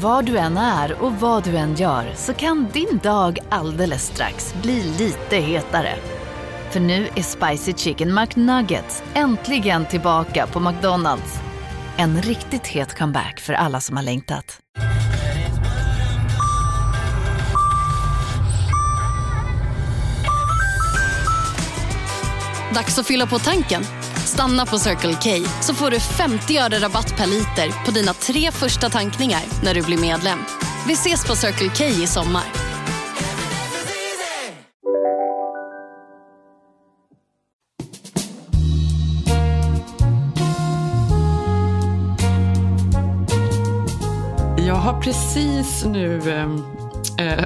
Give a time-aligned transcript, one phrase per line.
[0.00, 4.54] Var du än är och vad du än gör så kan din dag alldeles strax
[4.62, 5.94] bli lite hetare.
[6.70, 11.40] För nu är Spicy Chicken McNuggets äntligen tillbaka på McDonalds.
[11.96, 14.60] En riktigt het comeback för alla som har längtat.
[22.74, 23.82] Dags att fylla på tanken.
[24.28, 28.50] Stanna på Circle K så får du 50 öre rabatt per liter på dina tre
[28.52, 30.38] första tankningar när du blir medlem.
[30.86, 32.42] Vi ses på Circle K i sommar.
[44.56, 46.18] Jag har precis nu
[47.18, 47.44] äh,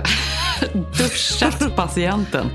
[0.99, 2.51] duschat patienten.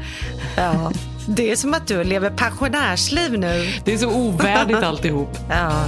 [0.56, 0.92] Ja.
[1.30, 3.64] Det är som att du lever pensionärsliv nu.
[3.86, 5.30] Det är så ovärdigt alltihop.
[5.50, 5.86] Ja.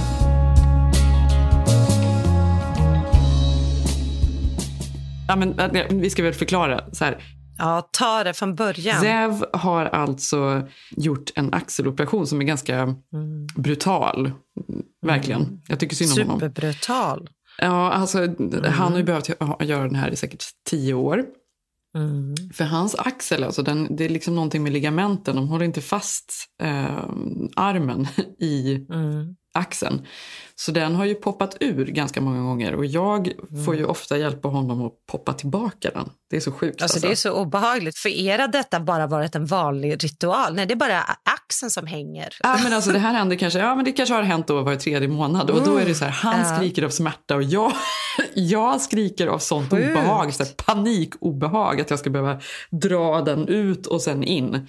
[5.28, 5.54] Ja, men,
[6.00, 6.80] vi ska väl förklara.
[6.92, 7.22] så här.
[7.58, 9.00] Ja, ta det från början.
[9.00, 13.46] Zev har alltså gjort en axeloperation som är ganska mm.
[13.56, 14.32] brutal.
[15.06, 15.40] Verkligen.
[15.40, 15.60] Mm.
[15.68, 16.40] Jag tycker synd om honom.
[16.40, 17.28] Superbrutal.
[17.58, 18.64] Ja, alltså, mm.
[18.64, 19.28] Han har ju behövt
[19.60, 21.24] göra den här i säkert tio år.
[21.98, 22.34] Mm.
[22.52, 25.36] För hans axel, alltså den, det är liksom någonting med ligamenten.
[25.36, 27.04] De håller inte fast eh,
[27.56, 28.06] armen
[28.38, 29.36] i mm.
[29.52, 30.06] Axeln.
[30.56, 33.32] Så den har ju poppat ur ganska många gånger och jag
[33.64, 33.90] får ju mm.
[33.90, 36.10] ofta hjälpa honom att poppa tillbaka den.
[36.30, 36.82] Det är så sjukt.
[36.82, 37.08] Alltså, alltså.
[37.08, 37.98] Det är så obehagligt.
[37.98, 40.54] För er har detta bara varit en vanlig ritual?
[40.54, 42.28] Nej, det är bara axeln som hänger.
[42.42, 44.76] Ja, men alltså, det här händer kanske, ja, men det kanske har hänt då var
[44.76, 46.56] tredje månad och då är det så här, han mm.
[46.56, 47.72] skriker av smärta och jag,
[48.34, 49.90] jag skriker av sånt Sjukt.
[49.90, 54.68] obehag, så här, panikobehag att jag ska behöva dra den ut och sen in.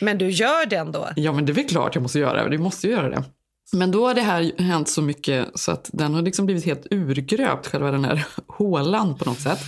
[0.00, 1.08] Men du gör det ändå?
[1.16, 2.54] Ja, men det är väl klart jag måste göra det.
[2.54, 3.24] Jag måste göra det.
[3.72, 6.86] Men då har det här hänt så mycket så att den har liksom blivit helt
[6.90, 9.58] urgröpt, själva den här hålan på något sätt.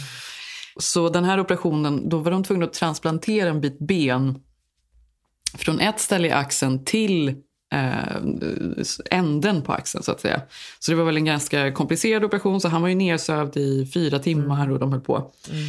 [0.76, 4.38] Så den här operationen, då var de tvungna att transplantera en bit ben
[5.54, 7.28] från ett ställe i axeln till
[7.72, 8.16] eh,
[9.10, 10.42] änden på axeln så att säga.
[10.78, 14.18] Så det var väl en ganska komplicerad operation så han var ju nersövd i fyra
[14.18, 15.32] timmar och de höll på.
[15.50, 15.62] Mm.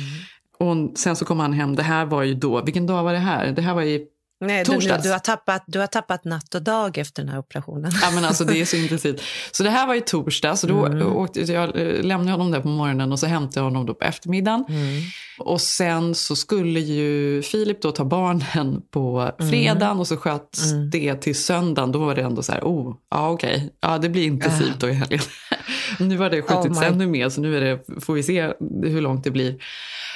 [0.57, 3.19] Och sen så kom han hem, det här var ju då, vilken dag var det
[3.19, 3.51] här?
[3.51, 4.07] Det här var i
[4.47, 7.91] Nej, du, du, har tappat, du har tappat natt och dag efter den här operationen.
[8.01, 9.21] Ja, men alltså, det är så intensivt.
[9.51, 10.55] Så det här var i torsdag.
[10.55, 11.07] Så då mm.
[11.07, 11.71] åkte, jag
[12.05, 14.65] lämnade honom där på morgonen och så hämtade jag honom då på eftermiddagen.
[14.69, 15.01] Mm.
[15.39, 19.51] Och sen så skulle ju Filip då ta barnen på mm.
[19.51, 19.99] fredagen mm.
[19.99, 20.89] och så sköts mm.
[20.89, 21.91] det till söndagen.
[21.91, 23.69] Då var det ändå så här, oh, ja okej, okay.
[23.81, 25.21] ja det blir intensivt då i helgen.
[25.99, 29.01] nu har det skjutits oh ännu mer så nu är det, får vi se hur
[29.01, 29.55] långt det blir.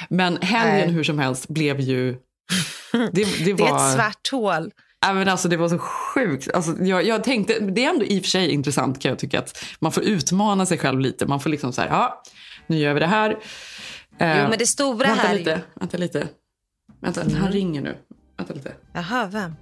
[0.08, 0.94] Men helgen Nej.
[0.94, 2.16] hur som helst blev ju
[3.12, 3.56] det, det, var...
[3.56, 4.72] det är ett svart hål.
[5.00, 6.48] Ja, men alltså, det var så sjukt.
[6.54, 9.38] Alltså, jag, jag tänkte, det är ändå i och för sig intressant kan jag tycka.
[9.38, 11.26] Att man får utmana sig själv lite.
[11.26, 12.22] Man får liksom så här, ja,
[12.66, 13.30] nu gör vi det här.
[14.18, 15.34] Eh, jo, men det stora vänta här...
[15.34, 16.28] Lite, vänta lite.
[17.00, 17.34] Vänta, mm.
[17.34, 17.96] han ringer nu.
[18.36, 18.74] Vänta lite.
[18.92, 19.54] Jaha, vem?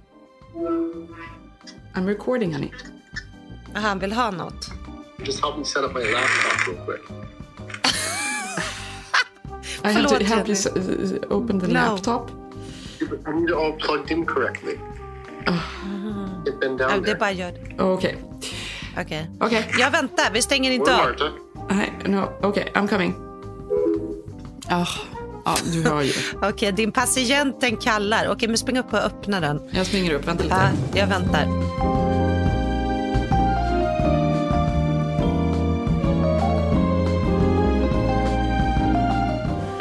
[1.95, 2.71] I'm recording, honey.
[3.75, 4.69] Aha, han vill ha något.
[5.25, 7.01] Just help me set up my laptop real quick.
[9.83, 10.55] I have to help you
[11.29, 11.73] open the no.
[11.73, 12.46] laptop.
[13.11, 14.73] I need it all plugged in correctly.
[16.47, 17.83] It been down ja, det bara gör det.
[17.83, 17.93] Okej.
[17.93, 18.15] Okay.
[18.97, 19.29] Okej.
[19.39, 19.59] Okay.
[19.59, 19.79] okay.
[19.79, 20.31] Jag väntar.
[20.33, 21.31] Vi stänger inte av.
[21.69, 22.29] Nej, no.
[22.41, 22.49] okej.
[22.49, 23.15] Okay, I'm coming.
[24.69, 24.87] Ah,
[25.45, 26.11] ah, du hör ju.
[26.35, 28.19] Okej, okay, din patienten kallar.
[28.19, 29.61] Okej, okay, men spring upp och öppna den.
[29.71, 30.27] Jag springer upp.
[30.27, 30.55] Vänta lite.
[30.93, 32.06] Ja, jag väntar.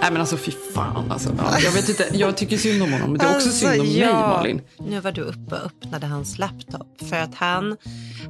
[0.07, 1.31] Nej men alltså fy fan alltså.
[1.39, 3.81] Ja, jag vet inte, jag tycker synd om honom men det är också alltså, synd
[3.81, 4.07] om ja.
[4.07, 4.61] mig Malin.
[4.79, 7.77] Nu var du uppe och öppnade hans laptop för att han,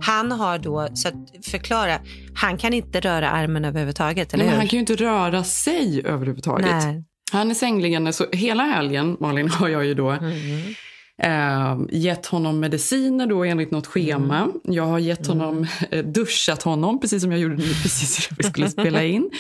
[0.00, 1.98] han har då, så att förklara,
[2.34, 4.58] han kan inte röra armen överhuvudtaget eller men hur?
[4.58, 6.84] Han kan ju inte röra sig överhuvudtaget.
[6.84, 7.04] Nej.
[7.32, 10.74] Han är sängliggande så hela helgen Malin har jag ju då mm.
[11.22, 14.38] Eh, gett honom mediciner då enligt något schema.
[14.38, 14.52] Mm.
[14.62, 15.40] Jag har gett mm.
[15.40, 19.30] honom, eh, duschat honom precis som jag gjorde nu precis när vi skulle spela in.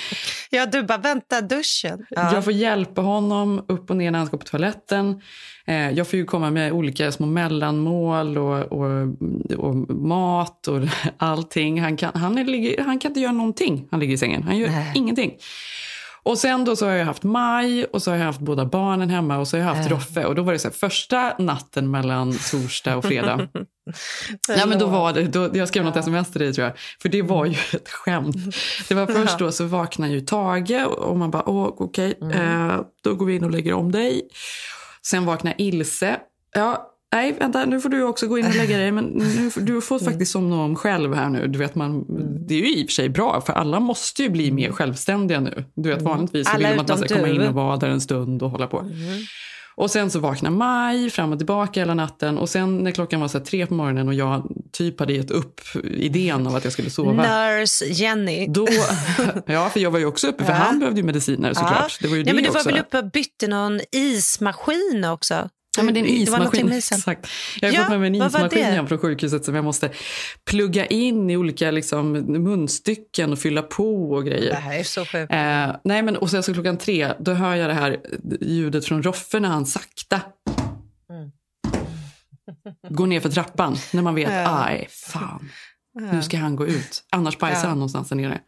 [0.50, 2.06] ja, du bara vänta duschen.
[2.10, 2.34] Ja.
[2.34, 5.20] Jag får hjälpa honom upp och ner när han ska på toaletten.
[5.66, 9.08] Eh, jag får ju komma med olika små mellanmål och, och,
[9.56, 10.80] och mat och
[11.16, 11.80] allting.
[11.80, 13.88] Han kan, han, är, han kan inte göra någonting.
[13.90, 14.42] Han ligger i sängen.
[14.42, 14.92] Han gör Nej.
[14.94, 15.32] ingenting.
[16.26, 19.10] Och sen då så har jag haft Maj och så har jag haft båda barnen
[19.10, 19.94] hemma och så har jag haft äh.
[19.94, 20.24] Roffe.
[20.24, 23.36] Och då var det så här, första natten mellan torsdag och fredag.
[24.48, 26.78] Nej, men då var det, då, jag skrev något sms till dig tror jag.
[27.02, 28.36] För det var ju ett skämt.
[28.88, 32.70] Det var först då så vaknade ju Tage och man bara, okej, okay, mm.
[32.70, 34.28] eh, då går vi in och lägger om dig.
[35.02, 36.16] Sen vaknar Ilse.
[36.54, 39.80] Ja, nej vänta nu får du också gå in och lägga dig men nu, du
[39.80, 40.12] får Mm.
[40.12, 41.46] faktiskt somna om själv här nu.
[41.46, 42.04] Du vet, man,
[42.48, 45.40] det är ju i och för sig bra för alla måste ju bli mer självständiga
[45.40, 45.64] nu.
[45.74, 46.56] Du vet vanligtvis Mm.
[46.56, 47.36] Alla vill man att man ska komma in.
[47.36, 47.48] Mm.
[47.48, 48.90] och vara där en stund och hålla på.
[49.78, 53.28] Och sen så vaknar Maj fram och tillbaka hela natten och sen när klockan var
[53.28, 56.90] så tre på morgonen och jag typ hade gett upp idén av att jag skulle
[56.90, 57.12] sova.
[57.12, 58.46] Nurse Jenny.
[58.48, 58.66] Då,
[59.46, 60.58] ja, för jag var ju också uppe, för Ja.
[60.58, 61.98] han behövde ju mediciner såklart.
[62.02, 62.70] Det var ju ja, det men du var också.
[62.70, 65.48] väl uppe och bytte någon ismaskin också?
[65.76, 66.72] Ja, men det är en Det ismaskin.
[66.72, 67.26] Exakt.
[67.60, 68.64] Jag har Ja, fått med mig en vad var ismaskin det?
[68.64, 69.90] hem från sjukhuset som jag måste
[70.50, 72.12] plugga in i olika liksom,
[72.42, 74.54] munstycken och fylla på och Det grejer.
[74.54, 75.32] här är så sjukt.
[75.32, 77.96] Eh, nej, men, och sen så klockan tre, då hör jag det här
[78.40, 80.20] ljudet från Roffe när han sakta
[81.10, 81.30] Mm.
[82.88, 83.76] går ner för trappan.
[83.92, 84.64] När man vet, Ja.
[84.64, 85.50] aj, fan,
[86.12, 87.04] nu ska han gå ut.
[87.10, 88.40] Annars bajsar han någonstans där nere.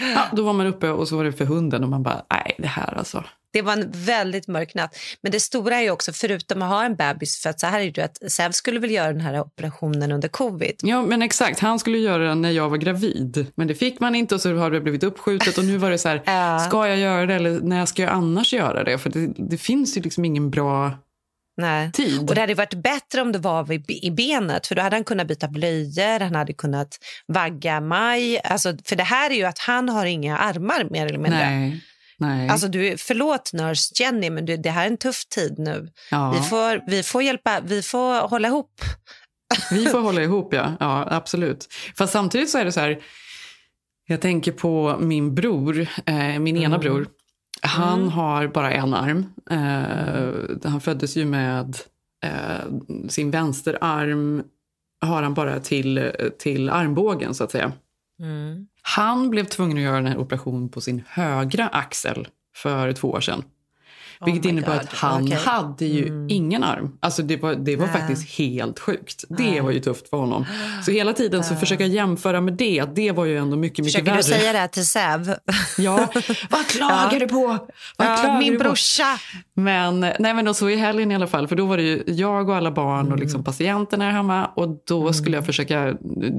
[0.00, 2.54] Ja, då var man uppe och så var det för hunden och man bara, nej,
[2.58, 3.24] det här alltså.
[3.54, 4.96] Det var en väldigt mörk natt.
[5.22, 7.80] Men det stora är ju också, förutom att ha en bebis, för att så här
[7.80, 10.74] är det att Sev skulle väl göra den här operationen under covid.
[10.82, 11.60] Ja, men exakt.
[11.60, 13.46] Han skulle göra den när jag var gravid.
[13.54, 15.58] Men det fick man inte och så har det blivit uppskjutet.
[15.58, 16.58] Och nu var det så här, Ja.
[16.58, 18.98] ska jag göra det eller när ska jag annars göra det?
[18.98, 20.92] För det, det finns ju liksom ingen bra
[21.56, 21.92] Nej.
[21.92, 22.28] tid.
[22.28, 25.26] Och det hade varit bättre om det var i benet, för då hade han kunnat
[25.26, 28.40] byta blöjor, han hade kunnat vagga Maj.
[28.44, 31.50] Alltså, för det här är ju att han har inga armar mer eller mindre.
[31.50, 31.80] Nej.
[32.18, 32.48] Nej.
[32.48, 35.88] Alltså, du, förlåt Nurse Jenny, men du, det här är en tuff tid nu.
[36.10, 36.30] ja.
[36.30, 38.80] Vi, får, vi får hjälpa, vi får hålla ihop.
[39.70, 40.72] Vi får hålla ihop, ja.
[40.80, 41.06] ja.
[41.10, 41.68] Absolut.
[41.98, 42.98] Fast samtidigt så är det så här...
[44.06, 47.06] Jag tänker på min bror, eh, min ena bror.
[47.62, 49.26] Han har bara en arm.
[49.50, 51.76] Eh, han föddes ju med
[52.24, 54.42] eh, sin vänsterarm
[55.04, 57.72] har han bara till, till armbågen, så att säga.
[58.82, 63.20] Han blev tvungen att göra den här operationen på sin högra axel för två år
[63.20, 63.44] sedan.
[64.24, 65.36] Vilket my innebar God, att han okej.
[65.44, 66.98] hade ju ingen arm.
[67.00, 69.24] Alltså det var, det var faktiskt helt sjukt.
[69.28, 70.46] Det var ju tufft för honom.
[70.84, 74.10] Så hela tiden så försöka jämföra med det, det var ju ändå mycket, mycket Försöker
[74.10, 74.16] värre.
[74.16, 75.34] du säga det till Säv?
[75.78, 75.96] Ja,
[76.50, 77.18] vad klagar Ja.
[77.18, 77.46] du på?
[77.96, 78.64] Vad Ja, klagar min du på?
[79.56, 82.02] Men, nej men då så i helgen i alla fall, för då var det ju
[82.06, 84.46] jag och alla barn och liksom patienterna här hemma.
[84.46, 85.96] Och då skulle jag försöka,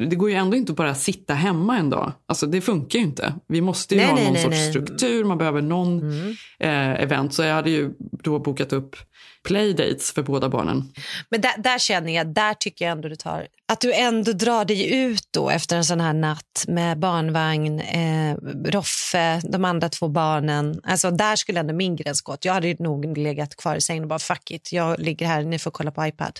[0.09, 2.11] det går ju ändå inte att bara sitta hemma en dag.
[2.27, 3.33] Alltså det funkar ju inte.
[3.47, 6.11] Vi måste ju Nej, ha nej, någon nej, sorts struktur, man behöver någon
[6.59, 7.33] eh, event.
[7.33, 8.95] Så jag hade ju då bokat upp
[9.43, 10.93] playdates för båda barnen.
[11.29, 14.65] Men där, där känner jag, där tycker jag ändå du tar, att du ändå drar
[14.65, 18.35] dig ut då efter en sån här natt med barnvagn, eh,
[18.65, 20.81] Roffe, de andra två barnen.
[20.83, 22.45] Alltså där skulle ändå min gräns gått.
[22.45, 25.43] Jag hade ju nog legat kvar i sängen och bara fuck it, jag ligger här,
[25.43, 26.39] ni får kolla på iPad.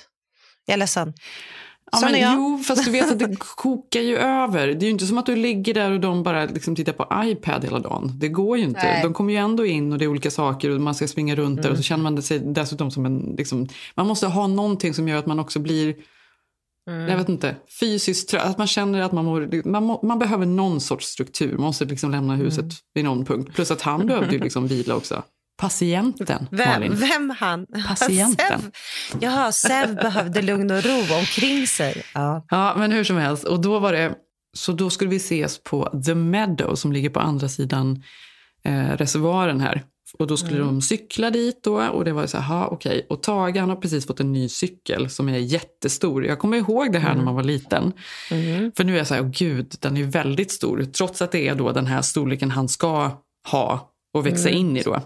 [0.65, 1.13] Jag är ledsen.
[1.91, 2.35] Ja, men, jag.
[2.35, 4.67] Jo, fast du vet att det kokar ju över.
[4.67, 7.07] Det är ju inte som att du ligger där och de bara liksom tittar på
[7.29, 8.11] iPad hela dagen.
[8.15, 8.79] Det går ju inte.
[8.83, 9.03] Nej.
[9.03, 11.61] De kommer ju ändå in och det är olika saker och man ska springa runt
[11.61, 11.83] där och så Mm.
[11.83, 13.35] känner man sig dessutom som en...
[13.37, 15.95] Liksom, man måste ha någonting som gör att man också blir
[16.89, 17.09] Mm.
[17.09, 18.43] Jag vet inte, fysiskt trött.
[18.43, 21.51] Att man känner att man, mår, man, må, man behöver någon sorts struktur.
[21.53, 22.71] Man måste liksom lämna huset Mm.
[22.93, 23.55] vid någon punkt.
[23.55, 25.23] Plus att han behövde ju liksom vila också.
[25.57, 26.95] Patienten, Vem, Malin.
[26.95, 27.65] vem han?
[27.87, 28.61] Patienten.
[28.61, 28.71] Sev.
[29.21, 32.03] Jaha, Sev behövde lugn och ro omkring sig.
[32.13, 32.45] Ja.
[32.49, 33.43] Ja, men hur som helst.
[33.43, 34.13] Och då var det,
[34.57, 38.03] så då skulle vi ses på The Meadow som ligger på andra sidan
[38.65, 39.83] eh, reservoaren här.
[40.19, 43.07] Och då skulle de cykla dit då och det var så här, "Ha, okej.
[43.09, 46.25] Och Tage han har precis fått en ny cykel som är jättestor.
[46.25, 47.93] Jag kommer ihåg det här när man var liten.
[48.77, 50.83] För nu är jag så här, åh gud, den är väldigt stor.
[50.83, 53.11] Trots att det är då den här storleken han ska
[53.51, 55.01] ha och växa in i då.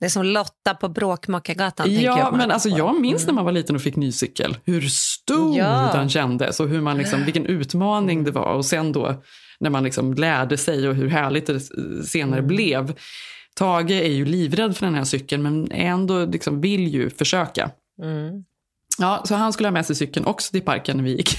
[0.00, 1.94] Det är som Lotta på Bråkmakargatan.
[1.94, 4.56] Ja, jag men alltså jag minns när man var liten och fick ny cykel.
[4.64, 5.90] Hur stor Ja.
[5.92, 8.52] den kändes och hur man liksom, vilken utmaning det var.
[8.54, 9.22] Och sen då
[9.60, 11.60] när man liksom lärde sig och hur härligt det
[12.06, 12.46] senare Mm.
[12.48, 12.94] blev.
[13.54, 17.70] Tage är ju livrädd för den här cykeln men ändå liksom vill ju försöka.
[18.02, 18.44] Mm.
[18.98, 21.28] Ja, så han skulle ha med sig cykeln också till parken när vi gick.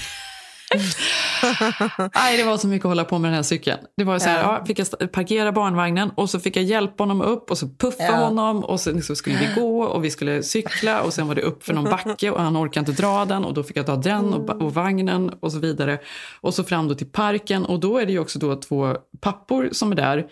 [2.14, 3.78] Nej, det var så mycket att hålla på med den här cykeln.
[3.96, 4.64] Det var så här, ja.
[4.66, 8.12] fick jag parkera barnvagnen och så fick jag hjälpa honom upp och så puffa Ja.
[8.16, 11.42] honom och sen så skulle vi gå och vi skulle cykla och sen var det
[11.42, 13.96] upp för någon backe och han orkade inte dra den och då fick jag ta
[13.96, 15.98] den och, ba- och vagnen och så vidare.
[16.40, 19.68] Och så fram då till parken och då är det ju också då två pappor
[19.72, 20.24] som är där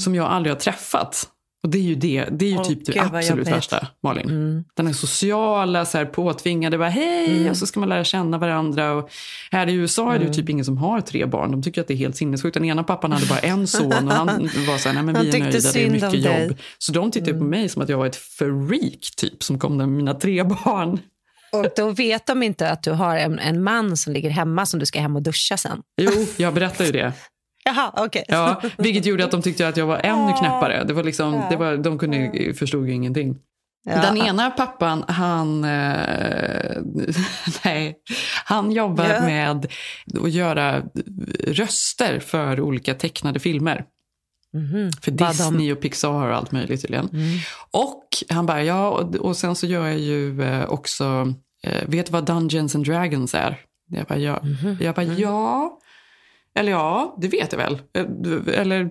[0.00, 1.28] som jag aldrig har träffat.
[1.64, 4.64] Och det är ju, det, det är ju Åh, typ det absolut värsta, Malin.
[4.74, 8.92] Den är sociala, så här, påtvingade, bara hej, och så ska man lära känna varandra.
[8.92, 9.10] Och
[9.50, 11.50] här i USA är det ju typ ingen som har tre barn.
[11.50, 12.54] De tycker att det är helt sinnessjukt.
[12.54, 14.26] Den ena pappan hade bara en son och han
[14.66, 16.46] var så här, nej men vi är nöjda, det är mycket om dig.
[16.46, 16.58] jobb.
[16.78, 19.88] Så de tittade på mig som att jag var ett freak typ, som kom med
[19.88, 20.98] mina tre barn.
[21.52, 24.80] Och då vet de inte att du har en, en man som ligger hemma som
[24.80, 25.82] du ska hem och duscha sen.
[26.02, 27.12] Jo, jag berättade ju det.
[27.64, 28.24] Jaha, okej.
[28.28, 30.84] Ja, vilket gjorde att de tyckte att jag var ännu knäppare.
[30.84, 33.36] Det var liksom, det var, de kunde, förstod ju ingenting.
[33.86, 34.00] Ja.
[34.00, 36.76] Den ena pappan, han, eh,
[37.64, 37.96] nej,
[38.44, 39.20] han jobbar Ja.
[39.20, 39.66] med
[40.24, 40.82] att göra
[41.40, 43.84] röster för olika tecknade filmer.
[44.52, 44.90] Mhm.
[45.02, 47.08] För Disney och Pixar och allt möjligt tydligen.
[47.12, 47.38] Mm.
[47.70, 52.06] Och han bara, ja, och, och sen så gör jag ju eh, också, eh, vet
[52.06, 53.60] du vad Dungeons and Dragons är?
[53.90, 54.40] Jag bara, ja.
[54.42, 54.76] Mhm.
[54.80, 55.78] Jag bara, ja.
[56.54, 57.78] Eller ja, det vet jag väl.
[57.96, 58.90] Eh, Eller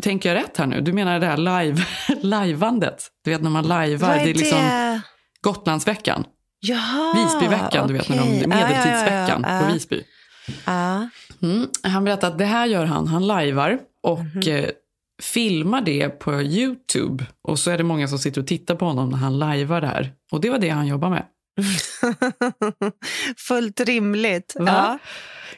[0.00, 0.80] tänker jag rätt här nu?
[0.80, 1.82] Du menar det här live,
[2.22, 3.06] lajvandet?
[3.24, 5.00] Du vet när man lajvar, är det är liksom det?
[5.40, 6.24] Gotlandsveckan.
[6.60, 10.02] Jaha, Visbyveckan, du vet när de, medeltidsveckan Ja, ja, ja, på Visby.
[10.66, 11.08] Ja.
[11.42, 11.68] Mm.
[11.82, 13.06] Han berättade att det här gör han.
[13.08, 14.42] Han lajvar och Mhm.
[14.48, 14.70] eh,
[15.22, 17.26] filmar det på Youtube.
[17.42, 19.86] Och så är det många som sitter och tittar på honom när han lajvar det
[19.86, 20.12] här.
[20.32, 21.22] Och det var det han jobbar med.
[23.36, 24.56] Fullt rimligt.
[24.58, 24.66] Va?
[24.66, 24.98] Ja.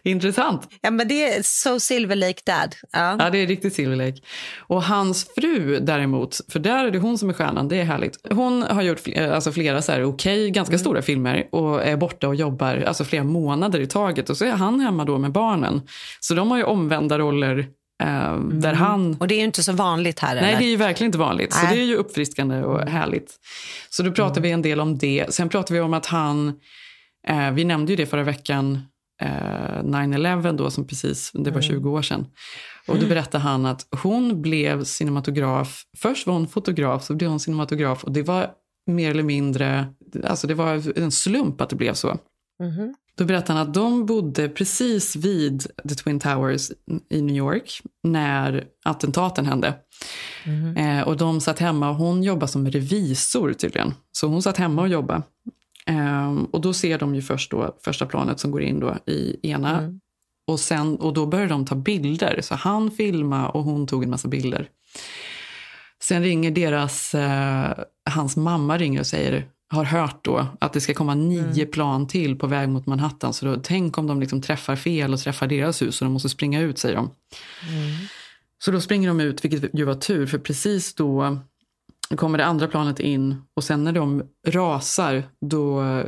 [0.09, 0.69] Intressant.
[0.81, 2.75] ja, men det är so Silver Lake Dad.
[2.93, 3.17] Ja.
[3.19, 4.19] Ja, det är riktigt Silver Lake.
[4.59, 8.19] Och hans fru däremot, för där är det hon som är stjärnan, det är härligt.
[8.31, 10.79] Hon har gjort fl- alltså flera så här okej, ganska Mm.
[10.81, 14.31] stora filmer och är borta och jobbar alltså flera månader i taget.
[14.31, 15.83] Och så är han hemma då med barnen.
[16.21, 17.59] Så de har ju omvända roller
[18.03, 20.35] eh, där han Och det är ju inte så vanligt här.
[20.35, 20.59] Nej, eller?
[20.59, 21.53] det är ju verkligen inte vanligt.
[21.53, 21.77] Så Nej.
[21.77, 23.35] det är ju uppfriskande och härligt.
[23.91, 25.27] Så då pratar vi en del om det.
[25.35, 26.53] Sen pratar vi om att han,
[27.29, 28.81] eh, vi nämnde ju det förra veckan,
[29.21, 32.27] eh, 9-11 då som precis, det var 20 år sedan.
[32.87, 37.41] Och då berättade han att hon blev cinematograf, först var hon fotograf, så blev hon
[37.41, 38.51] cinematograf och det var
[38.87, 39.87] mer eller mindre,
[40.25, 42.19] alltså det var en slump att det blev så.
[42.63, 42.95] Mhm.
[43.19, 46.71] Då berättade han att de bodde precis vid The Twin Towers
[47.11, 49.75] i New York när attentaten hände.
[50.77, 53.95] Eh, och de satt hemma och hon jobbade som revisor tydligen.
[54.13, 55.23] Så hon satt hemma och jobbade.
[55.89, 59.51] Eh, och då ser de ju först då första planet som går in då i
[59.51, 59.99] ena.
[60.47, 62.41] Och, sen, och då börjar de ta bilder.
[62.43, 64.69] Så han filmade och hon tog en massa bilder.
[66.03, 67.73] Sen ringer deras, eh,
[68.11, 72.39] hans mamma ringer och säger, har hört då att det ska komma nio plan till
[72.39, 73.33] på väg mot Manhattan.
[73.33, 76.29] Så då, tänk om de liksom träffar fel och träffar deras hus och de måste
[76.29, 77.11] springa ut, säger de.
[78.59, 81.39] Så då springer de ut, vilket ju var tur, för precis då
[82.17, 86.07] kommer det andra planet in och sen när de rasar då eh,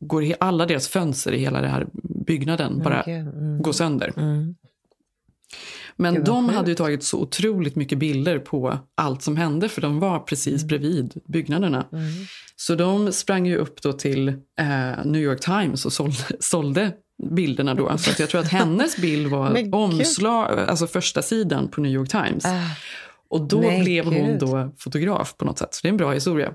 [0.00, 1.86] går alla deras fönster i hela den här
[2.26, 3.62] byggnaden bara Gud, mm.
[3.62, 4.12] går sönder.
[4.16, 4.54] Mm.
[5.96, 6.56] Men de sjukt.
[6.56, 10.62] hade ju tagit så otroligt mycket bilder på allt som hände för de var precis
[10.62, 10.68] Mm.
[10.68, 11.86] bredvid byggnaderna.
[12.56, 16.92] Så de sprang ju upp då till eh, New York Times och sålde, sålde
[17.30, 17.98] bilderna då.
[17.98, 22.08] Så att jag tror att hennes bild var omslag, alltså första sidan på New York
[22.08, 22.44] Times.
[22.44, 22.70] Ah.
[23.30, 24.40] Och då Men blev hon gud.
[24.40, 25.74] då fotograf på något sätt.
[25.74, 26.52] Så det är en bra historia.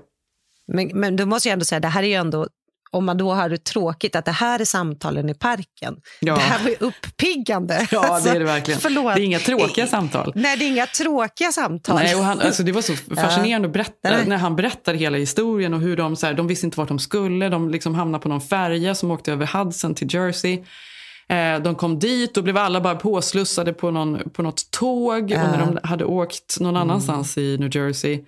[0.72, 2.46] Men, men då måste jag ändå säga, det här är ju ändå,
[2.90, 5.96] om man då har det tråkigt, att det här är samtalen i parken.
[6.20, 6.34] Ja.
[6.34, 7.88] Det här var ju uppiggande.
[7.90, 8.80] Ja, Alltså, det är det verkligen.
[8.80, 9.14] Förlåt.
[9.14, 10.32] Det är inga tråkiga samtal.
[10.34, 11.96] Nej, det är inga tråkiga samtal.
[11.96, 14.26] Nej, och han, alltså det var så fascinerande att berätta, Nej.
[14.26, 16.98] när han berättade hela historien och hur de, så här, de visste inte vart de
[16.98, 17.48] skulle.
[17.48, 20.64] De liksom hamnade på någon färja som åkte över Hudson till Jersey.
[21.32, 25.22] Eh, de kom dit och blev alla bara påslussade på, någon, på något tåg.
[25.22, 28.24] Och när de hade åkt någon annanstans i New Jersey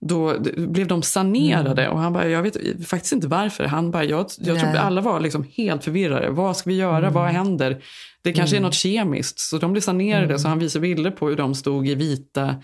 [0.00, 1.88] då blev de sanerade.
[1.88, 3.64] Och han bara, jag vet faktiskt inte varför.
[3.64, 6.30] Han bara, jag, jag tror alla var liksom helt förvirrade.
[6.30, 7.10] Vad ska vi göra?
[7.10, 7.82] Vad händer?
[8.22, 9.38] Det kanske är något kemiskt.
[9.38, 10.38] Så de blev sanerade.
[10.38, 12.56] Så han visade bilder på hur de stod i vita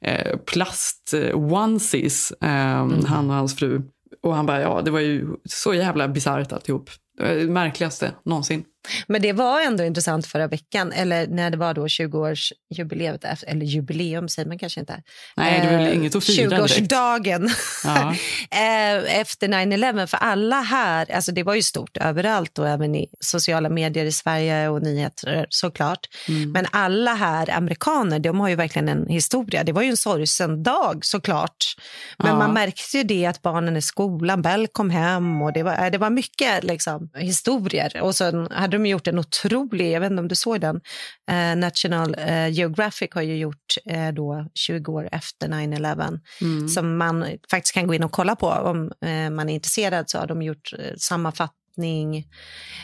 [0.00, 3.82] eh, plast eh, onesies, eh, han och hans fru.
[4.22, 6.90] Och han bara, ja det var ju så jävla bisarrt alltihop.
[7.18, 8.64] Det det märkligaste någonsin.
[9.06, 13.66] Men det var ändå intressant förra veckan, eller när det var då 20-årsjubileet, efter- eller
[13.66, 15.02] jubileum säger man kanske inte.
[15.36, 16.74] Nej, det Eh, inget att fira direkt.
[16.74, 17.50] 20-årsdagen
[17.84, 18.10] Ja.
[18.50, 20.06] eh, efter 9-11.
[20.06, 24.12] För alla här, alltså det var ju stort överallt och även i sociala medier i
[24.12, 26.06] Sverige och nyheter såklart.
[26.28, 26.52] Mm.
[26.52, 29.64] Men alla här amerikaner, de har ju verkligen en historia.
[29.64, 31.74] Det var ju en sorgsen dag såklart.
[32.18, 32.38] Men Ja.
[32.38, 35.90] man märkte ju det att barnen i skolan, Bell kom hem och det var, eh,
[35.90, 38.00] det var mycket liksom, historier.
[38.02, 40.80] Och så hade de gjort en otrolig, jag vet inte om du såg den,
[41.30, 46.68] eh, National eh, Geographic har ju gjort eh, då 20 år efter 9-11 Mm.
[46.68, 50.18] som man faktiskt kan gå in och kolla på om eh, man är intresserad så
[50.18, 50.94] har de gjort eh,
[51.76, 52.26] sammanfattning,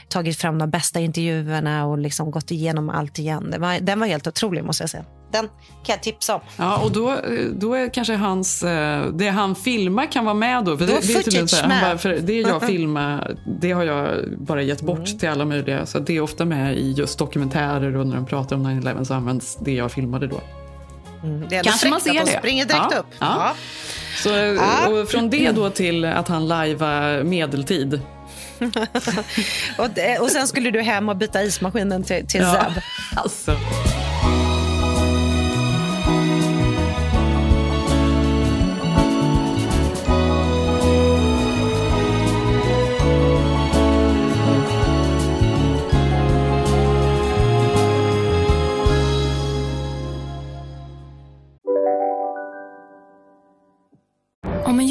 [0.09, 3.51] tagit fram de bästa intervjuerna och liksom gått igenom allt igen.
[3.51, 5.05] Det var, den var helt otrolig måste jag säga.
[5.33, 5.45] Den
[5.85, 6.41] kan jag tipsa om.
[6.57, 7.17] Ja, och då,
[7.53, 10.79] då är kanske hans, eh, det han filmar kan vara med då.
[10.79, 13.73] För Då det, är det, är tydligen så här, bara, för det jag filmar, det
[13.73, 15.19] har jag bara gett bort Mm.
[15.19, 15.87] till alla möjliga.
[15.87, 19.15] Så det är ofta med i just dokumentärer och när de pratar om 9-11 så
[19.15, 20.41] används det jag filmade då.
[21.23, 21.49] Mm.
[21.49, 22.39] Det är Kanske man ser att de det.
[22.39, 23.07] springer direkt Ja, upp.
[23.19, 23.55] ja.
[24.23, 24.89] Så, Ja.
[24.89, 28.01] och från det då till att han lajvar medeltid.
[29.79, 32.83] Och, det- och sen skulle du hem och byta ismaskinen till, till Zeb.
[33.17, 33.57] Alltså.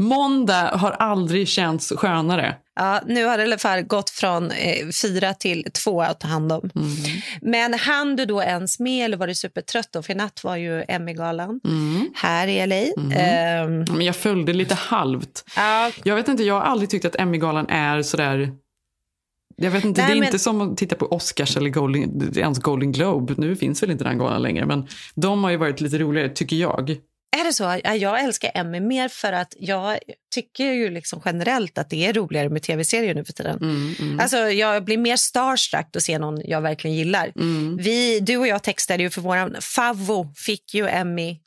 [0.00, 2.54] Måndag har aldrig känts skönare.
[2.74, 6.28] Ja, nu har det i alla fall gått från eh, fyra till två att ta
[6.28, 6.70] hand om.
[6.74, 6.88] Mm.
[7.42, 10.02] Men hann du då ens med eller var du supertrött då?
[10.02, 12.10] För i natt var ju Emmygalan Mm.
[12.14, 13.14] här i LA.
[13.16, 15.44] Ehm, Men jag följde lite halvt.
[15.56, 18.52] ja, Jag vet inte, jag har aldrig tyckt att Emmygalan är sådär...
[19.56, 22.32] Jag vet inte, Nej, det är men- inte som att titta på Oscars eller Golden,
[22.36, 23.34] ens Golden Globe.
[23.38, 26.56] Nu finns väl inte den galan längre, men de har ju varit lite roligare, tycker
[26.56, 26.96] jag.
[27.36, 27.80] Är det så?
[27.84, 29.98] Ja, jag älskar Emmy mer för att jag
[30.34, 33.58] tycker ju liksom generellt att det är roligare med tv-serier nu för tiden.
[33.62, 37.32] Mm, mm, Alltså, jag blir mer starstruck att se någon jag verkligen gillar.
[37.36, 37.76] mm.
[37.76, 41.38] Vi, du och jag textade ju för vår Favvo fick ju Emmy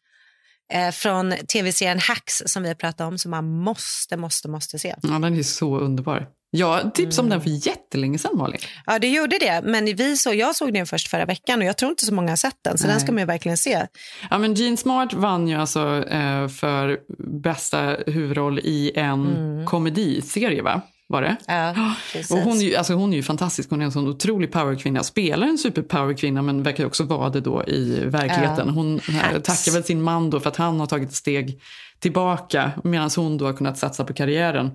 [0.73, 4.95] eh, från tv-serien Hacks som vi har pratat om som man måste, måste, måste se.
[5.01, 6.27] Ja, den är så underbar.
[6.55, 7.59] Jag tipsade om den Mm.
[7.61, 8.59] för jättelänge sedan, Malin.
[8.85, 9.61] Ja, det gjorde det.
[9.63, 12.29] Men vi så, jag såg den först förra veckan och jag tror inte så många
[12.31, 12.77] har sett den.
[12.77, 12.93] Så Nej.
[12.93, 13.87] den ska man ju verkligen se.
[14.29, 16.99] Ja, men Jean Smart vann ju alltså eh, för
[17.41, 20.81] bästa huvudroll i en komediserie, va?
[21.07, 21.35] Var det?
[21.47, 21.73] Ja,
[22.13, 22.31] precis.
[22.31, 23.69] Och hon, är ju, alltså hon är ju fantastisk.
[23.69, 25.03] Hon är en sån otrolig powerkvinna.
[25.03, 28.69] Spelar en superpowerkvinna men verkar också vara det då i verkligheten.
[28.69, 31.61] Hon eh, tackar väl sin man då för att han har tagit ett steg
[32.03, 34.71] tillbaka medan hon då har kunnat satsa på karriären.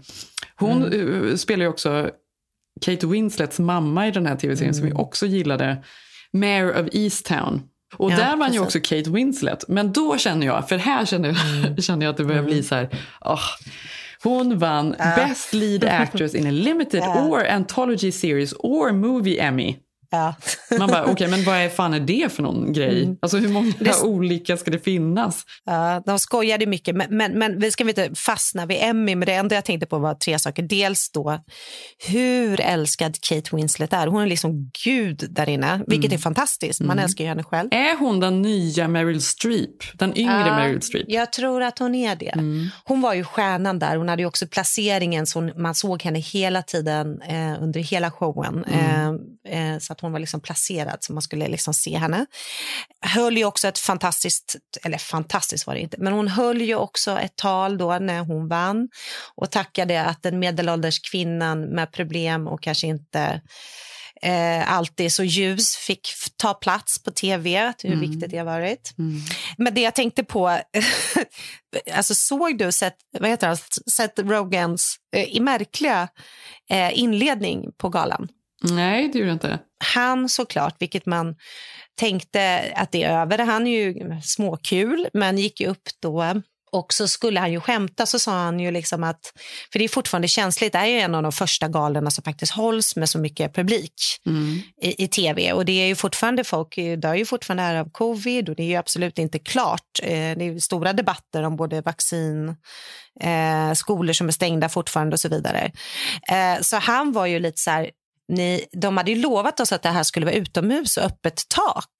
[0.57, 1.29] Hon Mm.
[1.31, 2.11] eh, spelar ju också
[2.85, 5.01] Kate Winslets mamma i den här tv-serien som vi Mm.
[5.03, 5.85] också gillade.
[6.33, 7.63] Mayor of Easttown.
[7.97, 9.65] Och Ja, där vann ju också Kate Winslet.
[9.69, 11.77] Men då känner jag, för här känner jag, Mm.
[11.83, 12.89] känner jag att det börjar bli så här...
[13.25, 13.41] åh,
[14.23, 17.23] hon vann Best Lead Actress in a Limited Ja.
[17.29, 19.77] or Anthology Series or Movie Emmy.
[20.11, 20.35] Ja.
[20.79, 23.03] Man bara, okej, men vad är fan är det för någon grej?
[23.03, 23.17] Mm.
[23.23, 25.43] Alltså hur många Det- olika ska det finnas?
[25.65, 29.15] Ja, de skojade mycket, men, men, men vi ska inte fastna vid Emmy.
[29.15, 30.63] Men det enda jag tänkte på var tre saker.
[30.63, 31.41] Dels då
[32.07, 34.07] hur älskad Kate Winslet är.
[34.07, 36.81] Hon är liksom gud där inne, vilket är fantastiskt.
[36.81, 37.69] Man älskar ju henne själv.
[37.73, 39.99] Är hon den nya Meryl Streep?
[39.99, 41.05] Den yngre Ja, Meryl Streep?
[41.09, 42.29] Jag tror att hon är det.
[42.29, 42.69] Mm.
[42.85, 43.97] Hon var ju stjärnan där.
[43.97, 48.65] Hon hade också placeringen så man såg henne hela tiden eh, under hela showen.
[48.65, 49.19] Mm.
[49.49, 52.27] Eh, eh, så att hon var liksom placerad så man skulle liksom se henne.
[53.01, 57.19] Höll ju också ett fantastiskt, eller fantastiskt var det inte, men hon höll ju också
[57.19, 58.89] ett tal då när hon vann
[59.35, 63.41] och tackade att den medelålders kvinnan med problem och kanske inte
[64.23, 68.11] eh, alltid så ljus fick ta plats på tv, hur Mm.
[68.11, 68.95] viktigt det har varit.
[68.99, 69.21] Mm.
[69.59, 70.49] Men det jag tänkte på,
[71.95, 73.57] alltså såg du Seth, vad heter han,
[73.91, 76.09] Seth Rogans eh, märkliga
[76.71, 78.29] eh, inledning på galan?
[78.63, 79.59] Nej, det gjorde jag inte.
[79.95, 81.37] Han såklart, vilket man
[81.99, 86.93] tänkte att det är över, han är ju småkul, men gick ju upp då och
[86.93, 89.33] så skulle han ju skämta, så sa han ju liksom att,
[89.73, 92.53] för det är fortfarande känsligt, det är ju en av de första galorna som faktiskt
[92.53, 93.95] hålls med så mycket publik
[94.27, 94.61] Mm.
[94.83, 95.53] i, i tv.
[95.53, 98.67] Och det är ju fortfarande folk dör ju fortfarande här av covid och det är
[98.67, 100.01] ju absolut inte klart.
[100.03, 102.49] Eh, det är ju stora debatter om både vaccin,
[103.21, 105.73] eh, skolor som är stängda fortfarande och så vidare.
[106.31, 107.91] Eh, så han var ju lite så här,
[108.29, 111.91] ni, de hade ju lovat oss att det här skulle vara utomhus och öppet tak.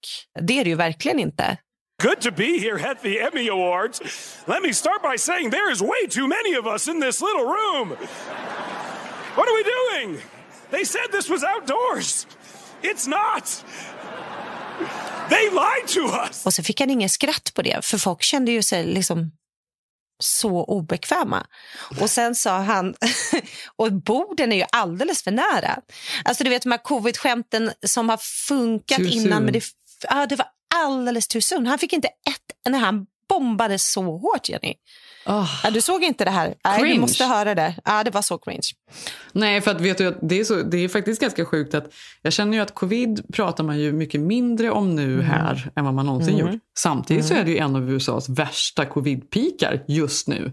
[0.41, 1.57] Det är det ju verkligen inte.
[2.03, 4.01] Good to be here at the Emmy Awards.
[4.45, 7.43] Let me start by saying there is way too many of us in this little
[7.43, 7.89] room.
[9.35, 10.21] What are we doing?
[10.71, 12.27] They said this was outdoors.
[12.81, 13.65] It's not.
[15.29, 16.45] They lied to us.
[16.45, 19.31] Och så fick han ingen skratt på det, för folk kände ju sig liksom
[20.19, 21.45] så obekväma.
[22.01, 22.95] Och sen sa han,
[23.75, 25.79] och borden är ju alldeles för nära.
[26.23, 29.43] Alltså du vet de här covid-skämten som har funkat Too innan, soon.
[29.43, 29.63] men det,
[30.09, 31.67] ja, det var alldeles too soon.
[31.67, 34.73] Han fick inte ett, när han bombade så hårt, Jenny.
[35.25, 35.71] Oh.
[35.73, 36.55] Du såg inte det här?
[36.63, 37.75] Nej, du måste höra det.
[37.85, 38.61] Ja, det var så cringe.
[39.31, 42.33] Nej, för att vet du, det, är så, det är faktiskt ganska sjukt att jag
[42.33, 45.25] känner ju att covid pratar man ju mycket mindre om nu Mm.
[45.25, 46.51] här än vad man någonsin gjort.
[46.77, 50.51] Samtidigt så är det ju en av USAs värsta covid-pikar just nu.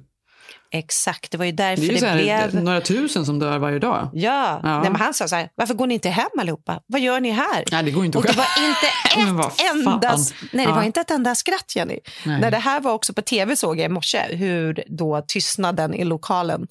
[0.71, 2.17] Exakt, det var ju Det därför det, så här,
[2.49, 2.65] blev...
[2.65, 4.11] några tusen som dör varje dag.
[4.13, 4.81] Ja, Ja.
[4.81, 6.81] Nej, men han sa så här, varför går ni inte hem allihopa?
[6.87, 7.65] Vad gör ni här?
[7.73, 8.87] Nej, det går inte Och det var inte
[9.21, 10.17] ett enda,
[10.53, 11.99] nej, det var inte ett enda skratt, Jenny.
[12.27, 12.41] Nej.
[12.41, 16.05] När det här var också på tv såg jag i morse hur då tystnaden i
[16.05, 16.67] lokalen.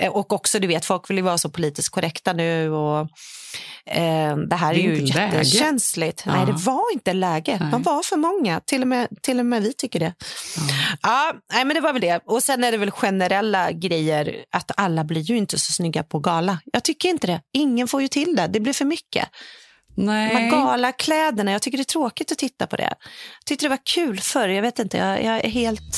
[0.00, 3.08] Eh, Och också, du vet, folk vill ju vara så politiskt korrekta nu och
[4.48, 5.36] det här är, Det är ju inte läge.
[5.36, 6.22] jättekänsligt.
[6.26, 6.32] Ja.
[6.36, 7.58] Nej, det var inte läge.
[7.60, 7.70] Nej.
[7.70, 8.60] De var för många.
[8.60, 10.14] Till och med, till och med vi tycker det.
[11.02, 12.20] Ja, nej, men det var väl det.
[12.24, 16.18] Och sen är det väl generella grejer att alla blir ju inte så snygga på
[16.18, 16.58] gala.
[16.72, 17.40] Jag tycker inte det.
[17.52, 18.46] Ingen får ju till det.
[18.46, 19.28] Det blir för mycket.
[19.96, 20.50] De här Nej.
[20.50, 22.82] galakläderna, jag tycker det är tråkigt att titta på det.
[22.82, 24.48] Jag tyckte det var kul förr.
[24.48, 25.96] Jag vet inte, jag, jag är helt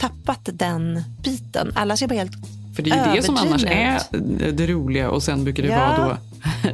[0.00, 1.72] tappat den biten.
[1.76, 2.61] Alla ser bara helt...
[2.76, 3.98] För det är ju det som annars är
[4.52, 5.78] det roliga och sen brukar det Ja.
[5.78, 6.16] vara då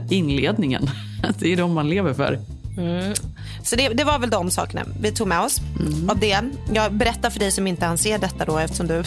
[0.15, 0.91] inledningen.
[1.39, 2.39] Det är de man lever för.
[3.63, 5.61] Så det, det var väl de sakerna vi tog med oss
[6.09, 6.41] av det.
[6.75, 9.03] Jag berättar för dig som inte hann se detta då eftersom du...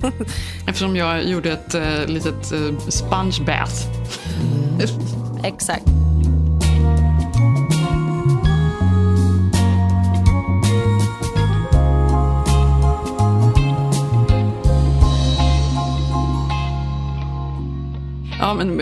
[0.66, 3.74] Eftersom jag gjorde ett uh, litet uh, sponge bath.
[5.44, 5.84] Exakt.
[18.40, 18.80] Ja, men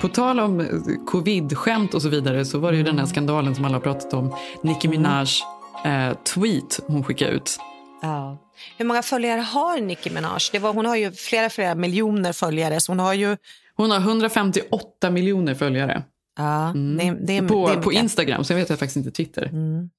[0.00, 0.66] på tal om
[1.06, 4.12] covid-skämt och så vidare så var det ju den här skandalen som alla har pratat
[4.14, 4.34] om.
[4.62, 5.26] Nicki Minaj
[5.84, 7.58] eh, tweet hon skickade ut.
[8.02, 8.38] Ja.
[8.78, 10.38] Hur många följare har Nicki Minaj?
[10.52, 12.80] Det var, hon har ju flera, flera miljoner följare.
[12.80, 13.36] Så hon har ju...
[13.76, 16.02] Hon har 158 miljoner följare
[16.36, 17.92] Ja, det, det, på, det på.
[17.92, 18.44] Instagram.
[18.44, 19.50] Så jag vet jag faktiskt inte Twitter.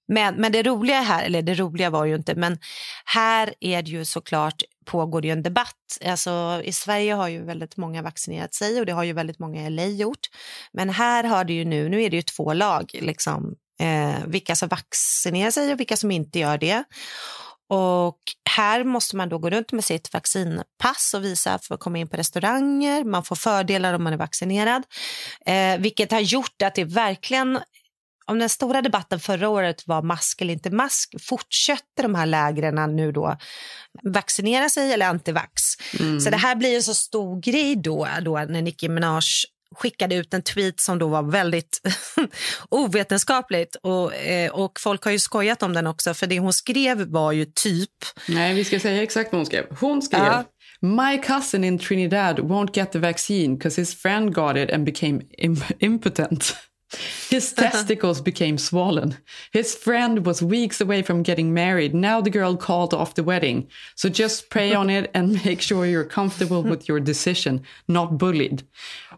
[0.08, 2.58] Men, men det roliga här, eller det roliga var ju inte, men
[3.06, 5.98] här är det ju såklart pågår det ju en debatt.
[6.06, 9.68] Alltså, I Sverige har ju väldigt många vaccinerat sig och det har ju väldigt många
[9.68, 10.28] i LA gjort.
[10.74, 14.56] Men här har det ju nu, nu är det ju två lag, liksom, eh, vilka
[14.56, 16.84] som vaccinerar sig och vilka som inte gör det.
[17.74, 21.98] Och här måste man då gå runt med sitt vaccinpass och visa för att komma
[21.98, 23.04] in på restauranger.
[23.04, 24.84] Man får fördelar om man är vaccinerad,
[25.46, 27.60] eh, vilket har gjort att det verkligen
[28.26, 32.96] om den stora debatten förra året var mask eller inte mask, fortsätter de här lägren
[32.96, 33.38] nu då
[34.04, 35.62] vaccinera sig eller antivax?
[36.24, 39.22] Så det här blir en så stor grej då, då när Nicki Minaj
[39.76, 41.82] skickade ut en tweet som då var väldigt
[42.70, 47.08] ovetenskapligt och, eh, och folk har ju skojat om den också för det hon skrev
[47.08, 47.90] var ju typ
[48.28, 49.66] Nej, vi ska säga exakt vad hon skrev.
[49.80, 50.44] Hon skrev Ja.
[50.84, 55.22] My cousin in Trinidad won't get the vaccine because his friend got it and became
[55.38, 56.56] im- impotent.
[57.30, 57.70] His uh-huh.
[57.70, 59.18] testicles became swollen.
[59.52, 61.94] His friend was weeks away from getting married.
[61.94, 63.68] Now the girl called off the wedding.
[63.96, 68.64] So just pray on it and make sure you're comfortable with your decision, not bullied.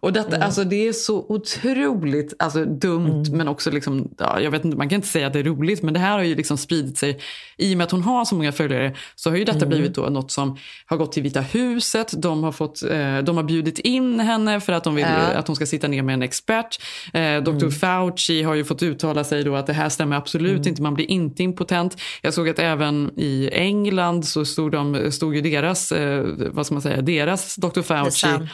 [0.04, 4.66] Och detta, alltså det är så otroligt alltså, dumt, men också liksom, ja, jag vet
[4.66, 6.58] inte, man kan inte säga att det är roligt, men det här har ju liksom
[6.58, 7.20] spridit sig.
[7.58, 10.02] I och med att hon har så många följare så har ju detta blivit då
[10.02, 12.14] något som har gått till Vita huset.
[12.18, 15.40] De har, fått, eh, de har bjudit in henne för att de vill Ja.
[15.40, 16.82] att hon ska sitta ner med en expert.
[17.14, 17.70] Eh, Dr.
[17.70, 21.12] Fauci har ju fått uttala sig då att det här stämmer absolut inte, man blir
[21.12, 21.98] inte impotent.
[22.22, 26.76] Jag såg att även i England så stod, de, stod ju deras, eh, vad ska
[26.76, 27.82] man säga, deras Dr.
[27.82, 28.48] Fauci Sam.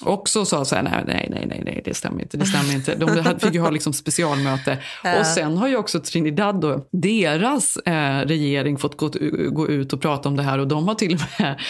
[0.00, 2.94] också sa så här, nej, nej, nej, nej, det stämmer inte, det stämmer inte.
[2.94, 4.78] De fick ju ha liksom specialmöte.
[5.18, 9.10] Och sen har ju också Trinidad då, deras eh, regering fått gå,
[9.50, 11.60] gå ut och prata om det här och de har till och med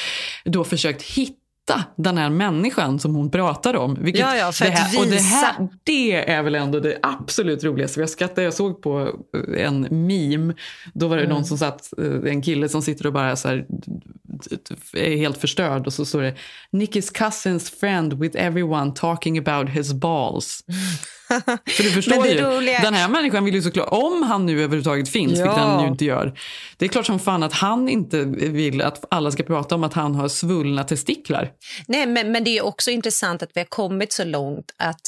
[0.45, 1.48] då försökt hitta
[1.97, 3.95] den här människan som hon pratar om.
[4.01, 7.65] Vilket Ja, ja, för det här, Och det, här, det är väl ändå det absolut
[7.65, 8.01] roligaste.
[8.01, 10.55] Jag skrattade, jag såg på eh, en meme,
[10.95, 11.35] då var det Mm.
[11.35, 13.67] någon som satt, eh, en kille som sitter och bara så här,
[14.95, 16.35] är helt förstörd och så står det
[16.73, 20.65] Nicky's cousin's friend with everyone talking about his balls.
[21.67, 25.09] För du förstår ju, roliga- den här människan vill ju såklart, om han nu överhuvudtaget
[25.09, 25.53] finns, vilket Ja.
[25.59, 26.39] han ju inte gör.
[26.77, 29.95] Det är klart som fan att han inte vill att alla ska prata om att
[29.95, 31.51] han har svullna testiklar.
[31.87, 35.01] Nej, men, men det är också intressant att vi har kommit så långt att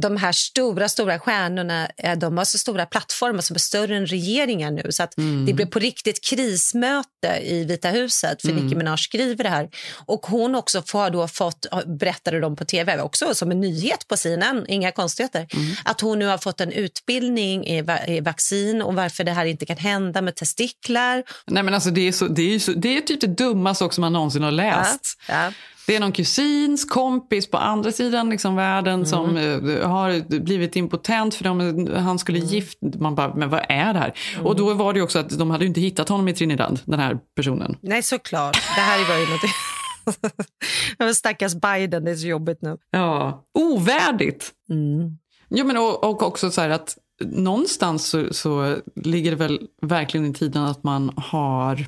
[0.00, 4.06] de här stora, stora stjärnorna eh, de har så stora plattformar som är större än
[4.06, 4.86] regeringar nu.
[4.90, 5.14] Så att
[5.46, 9.68] det blev på riktigt krismöte i Vita huset för Nicki Minaj skriver det här.
[10.06, 14.16] Och hon också får då fått, berättade de på tv, också som en nyhet på
[14.16, 15.46] CNN, inga konstigheter,
[15.84, 19.44] att hon nu har fått en utbildning i, va- i vaccin och varför det här
[19.46, 21.22] inte kan hända med testiklar.
[21.46, 24.00] Nej men alltså det är, så, det är, så, det är typ det dummaste också
[24.00, 25.18] man någonsin har läst.
[25.28, 25.52] Ja.
[25.86, 31.34] Det är någon kusins kompis på andra sidan liksom världen som eh, har blivit impotent
[31.34, 32.78] för de, han skulle gift...
[33.00, 34.12] Man bara, men vad är det här?
[34.42, 37.18] Och då var det också att de hade inte hittat honom i Trinidad, den här
[37.36, 37.76] personen.
[37.80, 38.54] Nej, såklart.
[38.54, 41.16] Det här var ju något...
[41.16, 42.76] Stackars Biden, det är så jobbigt nu.
[42.90, 44.52] Ja, ovärdigt.
[44.70, 45.18] Mm.
[45.48, 50.26] Ja, men och, och också så här att någonstans så, så ligger det väl verkligen
[50.26, 51.86] i tiden att man har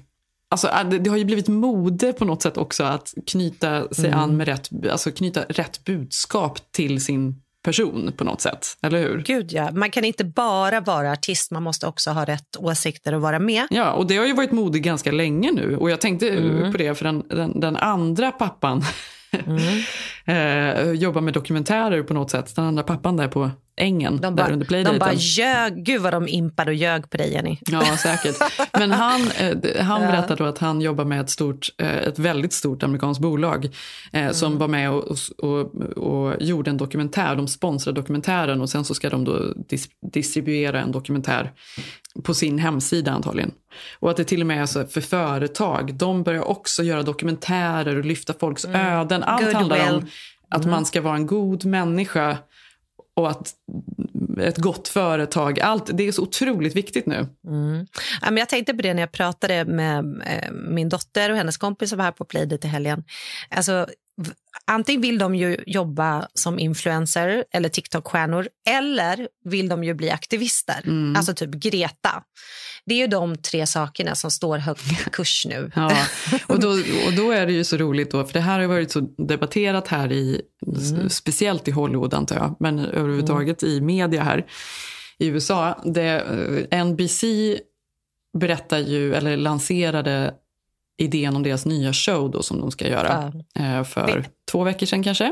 [0.50, 4.36] Alltså, det, det har ju blivit mode på något sätt också att knyta sig an
[4.36, 9.22] med rätt, alltså knyta rätt budskap till sin person på något sätt, eller hur?
[9.26, 13.20] Gud ja, man kan inte bara vara artist, man måste också ha rätt åsikter och
[13.20, 13.66] vara med.
[13.70, 15.76] Ja, och det har ju varit mode ganska länge nu.
[15.76, 16.72] Och jag tänkte Mm.
[16.72, 18.82] på det, för den, den, den andra pappan
[20.24, 22.56] eh, jobbar med dokumentärer på något sätt.
[22.56, 26.12] Den andra pappan där på ängen, De där bara, under de bara ljög, gud vad
[26.12, 27.58] de impade och ljög på dig Jenny.
[27.70, 28.36] Ja, säkert.
[28.78, 30.08] Men han, eh, han Ja.
[30.10, 33.68] berättade då att han jobbar med ett, stort, eh, ett väldigt stort amerikanskt bolag
[34.12, 34.58] eh, som Mm.
[34.58, 37.36] var med och, och, och gjorde en dokumentär.
[37.36, 39.38] De sponsrade dokumentären och sen så ska de då
[39.68, 41.52] dis, distribuera en dokumentär
[42.22, 43.50] på sin hemsida antagligen.
[43.98, 45.94] Och att det till och med är så för företag.
[45.94, 49.22] De börjar också göra dokumentärer och lyfta folks öden.
[49.22, 49.94] Allt handlar om Mm.
[49.94, 50.12] Goodwill.
[50.50, 52.38] att man ska vara en god människa
[53.16, 53.52] och att
[54.40, 55.60] ett gott företag.
[55.60, 57.26] Allt, det är så otroligt viktigt nu.
[57.46, 57.86] Mm.
[58.20, 61.56] Ja, men jag tänkte på det när jag pratade med eh, min dotter och hennes
[61.56, 63.04] kompis som var här på Playdate i helgen.
[63.48, 63.86] Alltså,
[64.66, 70.82] antingen vill de ju jobba som influencer eller TikTok-stjärnor eller vill de ju bli aktivister,
[71.16, 72.22] alltså typ Greta.
[72.86, 75.70] Det är ju de tre sakerna som står högt i kurs nu.
[75.74, 75.96] Ja,
[76.46, 76.68] och då,
[77.06, 79.88] och då är det ju så roligt då, för det här har varit så debatterat
[79.88, 80.40] här i,
[81.08, 84.46] speciellt i Hollywood antar jag, men överhuvudtaget i media här
[85.18, 85.82] i USA.
[85.84, 86.20] Det,
[86.70, 87.24] eh, NBC
[88.38, 90.34] berättar ju, eller lanserade
[90.98, 95.02] idén om deras nya show då som de ska göra eh, för två veckor sedan
[95.02, 95.24] kanske.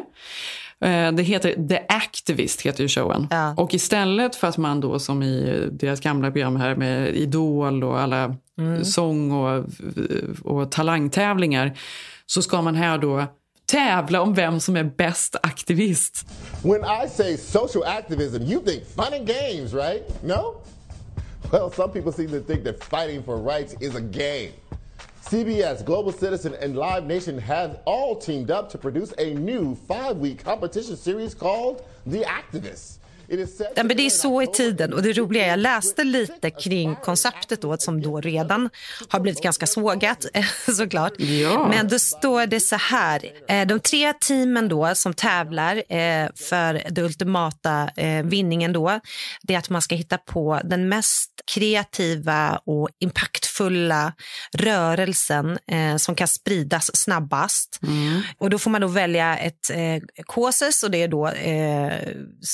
[0.81, 3.29] Eh, Det heter The Activist, heter ju showen.
[3.31, 3.55] Ja.
[3.57, 8.01] Och istället för att man då som i deras gamla program här med Idol och
[8.01, 8.37] alla
[8.85, 9.65] sång och,
[10.45, 11.79] och talangtävlingar
[12.27, 13.25] så ska man här då
[13.67, 16.27] tävla om vem som är bäst aktivist.
[16.63, 20.23] When I say social activism, you think fun and games, right?
[20.23, 20.55] No?
[21.53, 24.51] Well, some people seem to think that fighting for rights is a game.
[25.27, 30.19] CBS, Global Citizen, and Live Nation have all teamed up to produce a new five
[30.19, 32.99] week competition series called The Activists.
[33.77, 34.93] Ja, men det är så i tiden.
[34.93, 38.71] Och det roliga jag läste lite kring konceptet då, som då redan
[39.09, 40.27] har blivit ganska sågat
[40.77, 41.13] såklart.
[41.21, 41.69] Ja.
[41.69, 43.25] Men då står det så här.
[43.49, 49.01] eh, De tre teamen då som tävlar eh, för den ultimata eh, vinningen då,
[49.43, 54.13] det är att man ska hitta på den mest kreativa och impactfulla
[54.59, 55.59] rörelsen
[55.99, 57.81] som kan spridas snabbast.
[58.39, 60.03] Och då får man då välja ett eh,
[60.85, 61.33] och det är då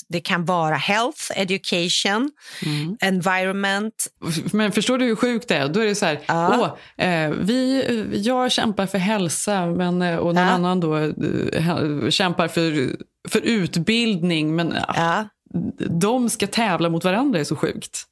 [0.08, 2.30] det kan vara health, education,
[3.00, 4.06] environment.
[4.52, 5.68] Men förstår du hur sjukt det är?
[5.68, 6.68] Då är det så här, åh,
[7.06, 10.50] eh, vi, jag kämpar för hälsa men, eh, och någon Ja.
[10.50, 12.96] annan då eh, kämpar för,
[13.28, 14.56] för utbildning.
[14.56, 15.24] Men ah, Ja.
[15.90, 18.02] de ska tävla mot varandra är så sjukt.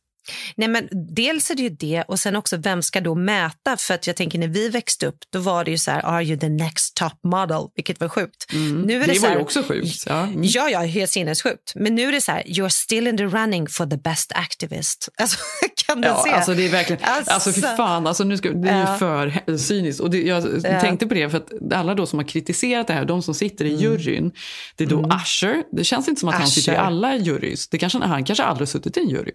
[0.57, 3.77] Nej, men dels är det ju det och sen också vem ska då mäta?
[3.79, 6.25] För att jag tänker när vi växte upp då var det ju så här, are
[6.25, 7.69] you the next top model?
[7.77, 8.47] Vilket var sjukt.
[8.85, 10.05] Nu är det, Det så var ju också sjukt.
[10.07, 10.23] Ja.
[10.23, 10.41] Mm.
[10.43, 11.73] Ja, ja, helt sinnessjukt.
[11.75, 15.09] Men nu är det så här, you're still in the running for the best activist.
[15.21, 15.39] Alltså,
[15.87, 16.31] kan du Ja, se?
[16.31, 17.33] alltså det är verkligen, Alltså.
[17.33, 18.93] alltså, fy fan, alltså nu ska, det är Ja.
[18.93, 20.01] ju för cyniskt.
[20.01, 20.81] Och det, jag Ja.
[20.81, 23.65] tänkte på det för att alla då som har kritiserat det här, de som sitter
[23.65, 24.33] i juryn,
[24.77, 25.63] det är då Usher.
[25.77, 26.87] Det känns inte som att han sitter i Mm.
[26.87, 26.87] Usher.
[26.97, 27.69] alla jurys.
[27.69, 29.33] Det kanske, han kanske aldrig har suttit i en jury.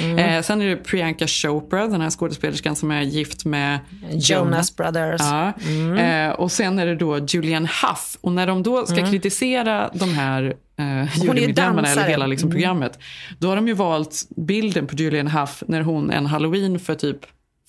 [0.00, 0.17] Mm.
[0.18, 3.78] Eh, sen är det Priyanka Chopra, den här skådespelerskan som är gift med
[4.10, 5.20] Jonas Brothers.
[5.20, 5.52] Ja.
[5.98, 8.16] Eh, och sen är det då Julian Huff.
[8.20, 12.98] Och när de då ska kritisera de här eh, jurymedlemmarna eller hela liksom, programmet,
[13.38, 17.18] då har de ju valt bilden på Julian Huff när hon en halloween för typ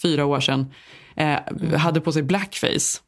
[0.02, 0.74] fyra år sedan
[1.16, 3.00] eh, hade på sig blackface.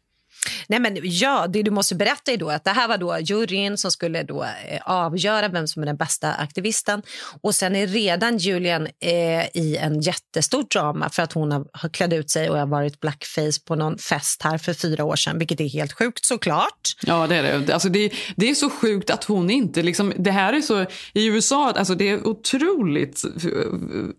[0.68, 3.78] Nej, men ja, det du måste berätta är då att det här var då juryn
[3.78, 7.02] som skulle då eh, avgöra vem som är den bästa aktivisten.
[7.42, 11.90] Och sen är redan Julian eh, i en jättestor drama för att hon har, har
[11.90, 15.40] klätt ut sig och har varit blackface på någon fest här för fyra år sedan,
[15.40, 16.96] vilket är helt sjukt såklart.
[17.02, 17.74] Ja, det är det.
[17.74, 19.84] Alltså, det, det är så sjukt att hon inte...
[19.84, 20.86] Liksom, det här är så...
[21.14, 23.22] I USA, alltså, det är otroligt...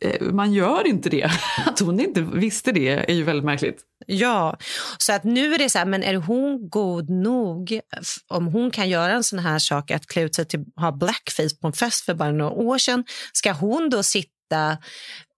[0.00, 1.30] eh, Man gör inte det.
[1.66, 3.78] Att hon inte visste det är ju väldigt märkligt.
[4.06, 4.56] Ja,
[4.98, 7.81] så att nu är det så här, men är hon god nog
[8.29, 11.57] om hon kan göra en sån här sak att klä ut sig till ha blackface
[11.61, 14.79] på en fest för bara några år sedan, ska hon då sitta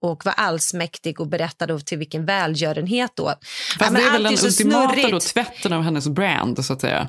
[0.00, 3.24] och vara allsmäktig och berätta då till vilken välgörenhet då?
[3.24, 3.36] Ja,
[3.78, 7.08] Fast men det är väl den ultimata då, tvätten av hennes brand, så att säga.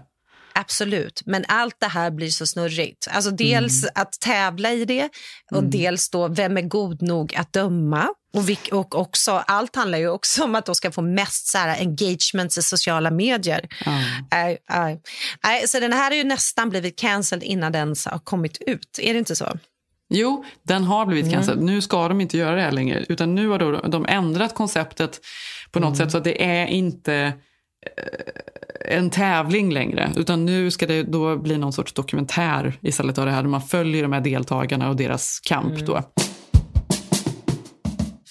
[0.58, 3.08] Absolut, men allt det här blir så snurrigt.
[3.12, 5.10] Alltså dels att tävla i det
[5.52, 8.08] och dels då vem är god nog att döma.
[8.34, 11.58] Och, vilk, och också, allt handlar ju också om att de ska få mest så
[11.58, 13.68] här, engagements i sociala medier.
[14.32, 15.02] Nej, nej.
[15.44, 19.00] Nej, så den här har ju nästan blivit cancelled innan den ens har kommit ut.
[19.02, 19.58] Är det inte så?
[20.10, 21.64] Jo, den har blivit cancelled.
[21.64, 23.06] Nu ska de inte göra det här längre.
[23.10, 25.20] Utan nu har de ändrat konceptet
[25.72, 27.34] på något sätt så att det är inte
[27.98, 30.12] Eh, en tävling längre.
[30.16, 33.42] Utan nu ska det då bli någon sorts dokumentär istället av det här.
[33.42, 35.80] Där man följer de här deltagarna och deras kamp.
[35.80, 35.96] Då.
[35.96, 36.10] Mm.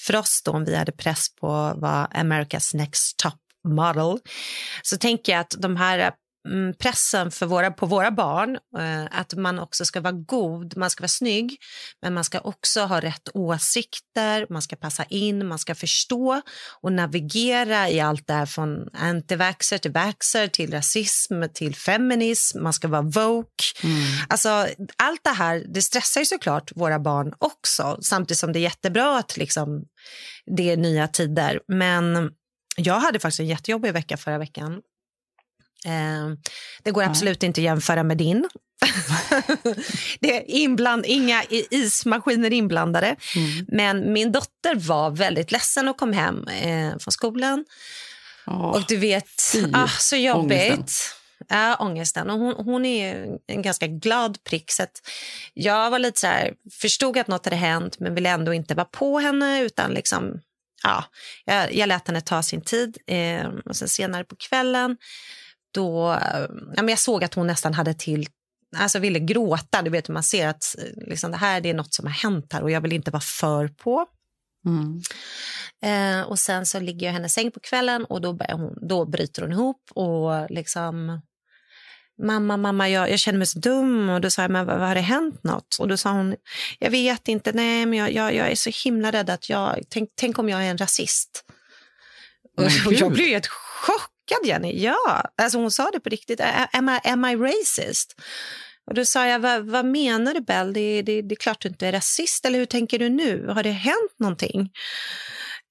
[0.06, 3.34] för oss då, om vi hade press på vad America's Next Top
[3.68, 4.18] Model,
[4.82, 6.12] så tänker jag att de här
[6.78, 11.02] pressen för våra, på våra barn, eh, att man också ska vara god, man ska
[11.02, 11.56] vara snygg,
[12.02, 16.42] men man ska också ha rätt åsikter, man ska passa in, man ska förstå
[16.82, 22.72] och navigera i allt det här från antivaxxer till vaxxer till rasism till feminism, man
[22.72, 23.64] ska vara woke.
[24.28, 24.48] Alltså,
[24.96, 29.18] allt det här det stressar ju såklart våra barn också, samtidigt som det är jättebra
[29.18, 29.84] att liksom,
[30.56, 31.60] det är nya tider.
[31.68, 32.30] Men
[32.76, 34.80] jag hade faktiskt en jättejobbig vecka förra veckan.
[35.84, 36.30] Eh,
[36.82, 38.48] det går absolut inte att jämföra med din.
[40.20, 43.16] det är inbland, inga ismaskiner inblandade.
[43.68, 47.64] Men min dotter var väldigt ledsen och kom hem eh, från skolan.
[48.46, 50.50] Åh, och du vet, ah, så jobbigt.
[50.50, 50.88] ångesten.
[51.48, 52.30] Ja, ångesten.
[52.30, 54.70] Och hon, hon är en ganska glad prick.
[54.70, 54.86] Så
[55.54, 58.84] jag var lite så här, förstod att något hade hänt men ville ändå inte vara
[58.84, 59.62] på henne.
[59.62, 60.40] utan liksom,
[60.82, 61.04] ja,
[61.44, 62.98] jag, jag lät henne ta sin tid.
[63.06, 64.96] Eh, och sen senare på kvällen
[65.74, 68.28] då, eh, ja, men jag såg att hon nästan hade till
[68.76, 69.82] Alltså ville gråta.
[69.82, 72.52] Du vet, man ser att eh, liksom, det här det är något som har hänt
[72.52, 74.06] här och jag vill inte vara för på.
[74.66, 75.02] Mm.
[75.84, 79.04] Eh, och sen så ligger jag i hennes säng på kvällen och då, hon, då
[79.04, 81.20] bryter hon ihop och liksom
[82.22, 84.08] Mamma, mamma, jag, jag känner mig så dum.
[84.08, 85.76] Och då sa jag, men vad, vad har det hänt något?
[85.80, 86.36] Och då sa hon,
[86.78, 90.10] jag vet inte, nej, men jag, jag, jag är så himla rädd att jag, tänk,
[90.14, 91.44] tänk om jag är en rasist.
[92.56, 93.00] Och gud.
[93.00, 93.46] jag blev helt
[94.28, 94.82] chockad, Jenny.
[94.82, 96.40] Ja, alltså hon sa det på riktigt.
[96.72, 98.14] Am I, am I racist?
[98.86, 100.72] Och då sa jag, vad, vad menar du Bell?
[100.72, 103.48] Det, det, det är klart du inte är rasist, eller hur tänker du nu?
[103.48, 104.70] Har det hänt någonting?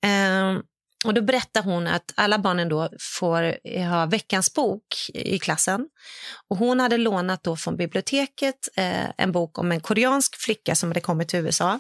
[0.06, 0.60] Eh,
[1.06, 5.88] och då berättade hon att alla barnen då får eh, ha veckans bok i klassen.
[6.50, 10.90] Och hon hade lånat då från biblioteket eh, en bok om en koreansk flicka som
[10.90, 11.80] hade kommit till USA.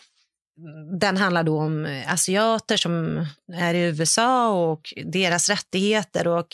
[0.99, 6.27] Den handlar då om eh, asiater som är i USA och deras rättigheter.
[6.27, 6.47] Och,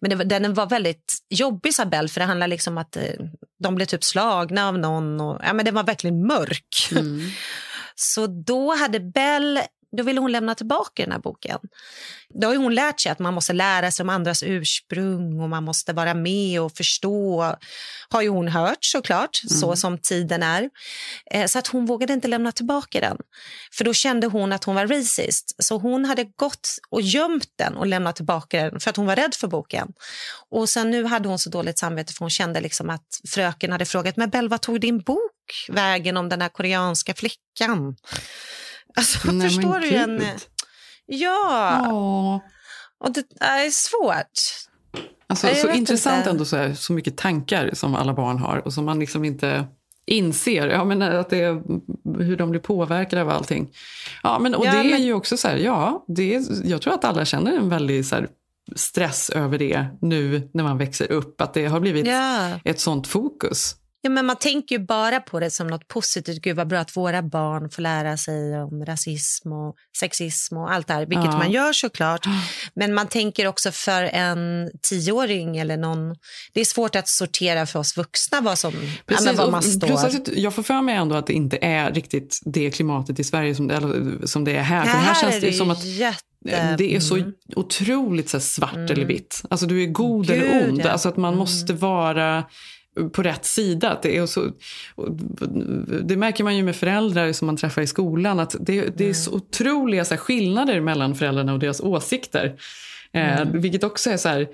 [0.00, 3.02] men det, den var väldigt jobbig, Isabel, för det handlar liksom om att eh,
[3.58, 5.20] de blev typ slagna av någon.
[5.20, 6.90] Och, ja, men den var verkligen mörk.
[7.94, 9.60] Så då hade Bell,
[9.96, 11.58] då ville hon lämna tillbaka den här boken.
[12.34, 15.64] Då har hon lärt sig att man måste lära sig om andras ursprung och man
[15.64, 17.54] måste vara med och förstå.
[18.08, 20.70] Har ju hon hört såklart, så som tiden är.
[21.30, 23.16] Eh, Så att hon vågade inte lämna tillbaka den.
[23.72, 25.54] För då kände hon att hon var racist.
[25.58, 29.16] Så hon hade gått och gömt den och lämnat tillbaka den för att hon var
[29.16, 29.88] rädd för boken.
[30.50, 33.84] Och sen nu hade hon så dåligt samvete för hon kände liksom att fröken hade
[33.84, 35.20] frågat men Bell, vad tog din bok
[35.68, 37.96] vägen om den här koreanska flickan?
[38.96, 39.88] Alltså, Nej, förstår du?
[39.94, 40.22] En,
[41.06, 42.40] ja, Åh.
[43.06, 44.66] och det är svårt.
[45.28, 46.30] Alltså, så intressant inte.
[46.30, 49.64] ändå så, här, så mycket tankar som alla barn har och som man liksom inte
[50.06, 50.68] inser.
[50.68, 51.62] Ja, men att det är,
[52.22, 53.70] hur de blir påverkade av allting.
[54.22, 56.82] Ja, men, och Ja, det är men- ju också så här, ja, det är, jag
[56.82, 58.28] tror att alla känner en väldig så här,
[58.76, 61.40] stress över det nu när man växer upp.
[61.40, 62.50] Att det har blivit Ja.
[62.64, 63.74] ett sånt fokus.
[64.06, 66.42] Ja, men man tänker ju bara på det som något positivt.
[66.42, 70.86] Gud vad bra att våra barn får lära sig om rasism och sexism och allt
[70.86, 71.38] det här, vilket Ja.
[71.38, 72.26] man gör såklart.
[72.74, 76.14] Men man tänker också för en tioåring eller någon...
[76.52, 78.72] Det är svårt att sortera för oss vuxna vad, som,
[79.06, 79.86] ja, men vad man står.
[79.86, 83.24] plus att jag får för mig ändå att det inte är riktigt det klimatet i
[83.24, 84.82] Sverige som, eller, som det är här.
[84.84, 86.22] För här, här känns det det som att jätte...
[86.78, 87.32] Det är så Mm.
[87.56, 89.42] otroligt så svart eller vitt.
[89.50, 90.78] Alltså du är god Gud, eller ond.
[90.78, 90.82] ja.
[90.82, 90.92] Mm.
[90.92, 92.44] Alltså att man måste vara
[93.12, 93.90] på rätt sida.
[93.90, 94.50] Att Det, är så,
[96.04, 98.40] det märker man ju med föräldrar som man träffar i skolan.
[98.40, 99.42] Att det, det är så Mm.
[99.42, 102.60] otroliga så här, skillnader mellan föräldrarna och deras åsikter.
[103.12, 103.60] Eh, Mm.
[103.60, 104.48] vilket också är så här,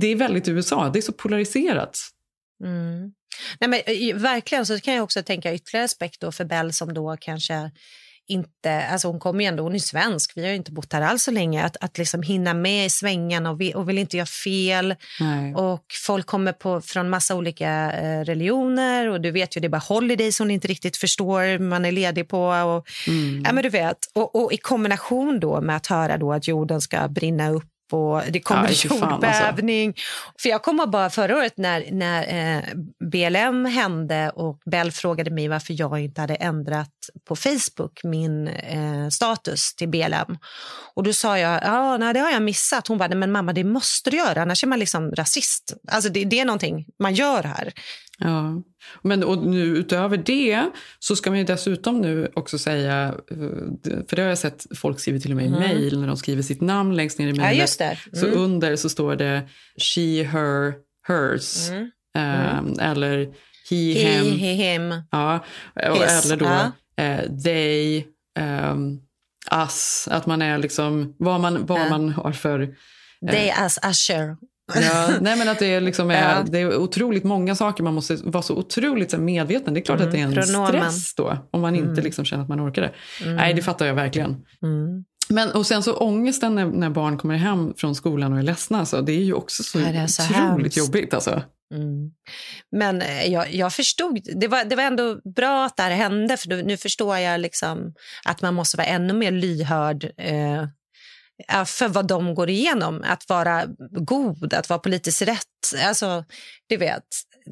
[0.00, 0.90] det är väldigt USA.
[0.92, 1.98] Det är så polariserat.
[2.64, 3.12] Mm.
[3.60, 7.16] Nej, men, eh, verkligen, så kan jag också tänka ytterligare aspekt för Bell som då
[7.20, 7.70] kanske
[8.30, 11.02] inte, alltså hon kommer ju ändå, hon är svensk, vi har ju inte bott här
[11.02, 14.16] alls så länge, att, att liksom hinna med i svängarna och, vi, och vill inte
[14.16, 14.94] göra fel.
[15.20, 15.54] Nej.
[15.54, 19.68] Och folk kommer på, från massa olika eh, religioner och du vet ju det är
[19.68, 22.42] bara holidays hon inte riktigt förstår man är ledig på.
[22.46, 22.88] Och,
[23.44, 23.98] ja, men du vet.
[24.14, 28.22] Och, och i kombination då med att höra då att jorden ska brinna upp och
[28.30, 29.10] det kommer fan, alltså.
[29.10, 29.94] jordbävning.
[30.42, 32.62] För jag kommer bara förra året när, när eh,
[33.10, 36.90] BLM hände och Bell frågade mig varför jag inte hade ändrat
[37.28, 40.38] på Facebook min eh, status till BLM.
[40.94, 42.86] Och då sa jag, ja, nej, det har jag missat.
[42.88, 45.74] Hon bara, men mamma det måste du göra, annars är man liksom rasist.
[45.88, 47.72] Alltså det, det är någonting man gör här.
[48.20, 48.62] Ja.
[49.02, 53.36] Men och nu utöver det så ska man ju dessutom nu också säga, eh,
[54.08, 55.60] för det har jag sett folk skriver till och med i Mm.
[55.60, 57.60] mejl när de skriver sitt namn längst ner i Ja, mejlet.
[57.60, 57.98] just det.
[58.12, 58.38] Så Mm.
[58.40, 59.42] under så står det
[59.78, 60.74] she, her,
[61.08, 61.68] hers.
[61.70, 61.90] Mm.
[62.16, 63.18] Eh, eller
[63.70, 64.38] he, He, him.
[64.38, 64.94] he, him.
[65.10, 65.44] Ja,
[65.76, 66.72] His, eller då ja.
[67.04, 68.04] eh, they,
[68.70, 69.00] um,
[69.64, 70.08] us.
[70.10, 71.88] Att man är liksom, vad man, vad Ja.
[71.88, 72.74] man har för...
[73.30, 74.36] They as Usher.
[74.82, 76.44] Ja, nej men att det är, liksom är, Ja.
[76.50, 77.82] det är otroligt många saker.
[77.84, 79.74] Man måste vara så otroligt medveten.
[79.74, 80.92] Det är klart Mm, att det är en pronomen.
[80.92, 81.38] stress då.
[81.50, 82.04] Om man inte Mm.
[82.04, 82.92] liksom känner att man orkar det.
[83.24, 83.36] Mm.
[83.36, 84.30] Nej, det fattar jag verkligen.
[84.62, 85.04] Mm.
[85.28, 88.78] Men, och sen så ångesten när, när barn kommer hem från skolan och är ledsna.
[88.78, 90.76] Alltså, det är ju också så, det så otroligt hemskt.
[90.76, 91.14] jobbigt.
[91.14, 91.42] Alltså.
[91.74, 92.10] Mm.
[92.76, 96.36] Men eh, jag, jag förstod, det var, det var ändå bra att det här hände
[96.36, 97.94] för nu, nu förstår jag liksom
[98.24, 100.64] att man måste vara ännu mer lyhörd eh,
[101.66, 103.02] för vad de går igenom.
[103.06, 105.46] Att vara god, att vara politiskt rätt.
[105.86, 106.24] Alltså,
[106.68, 107.04] du vet,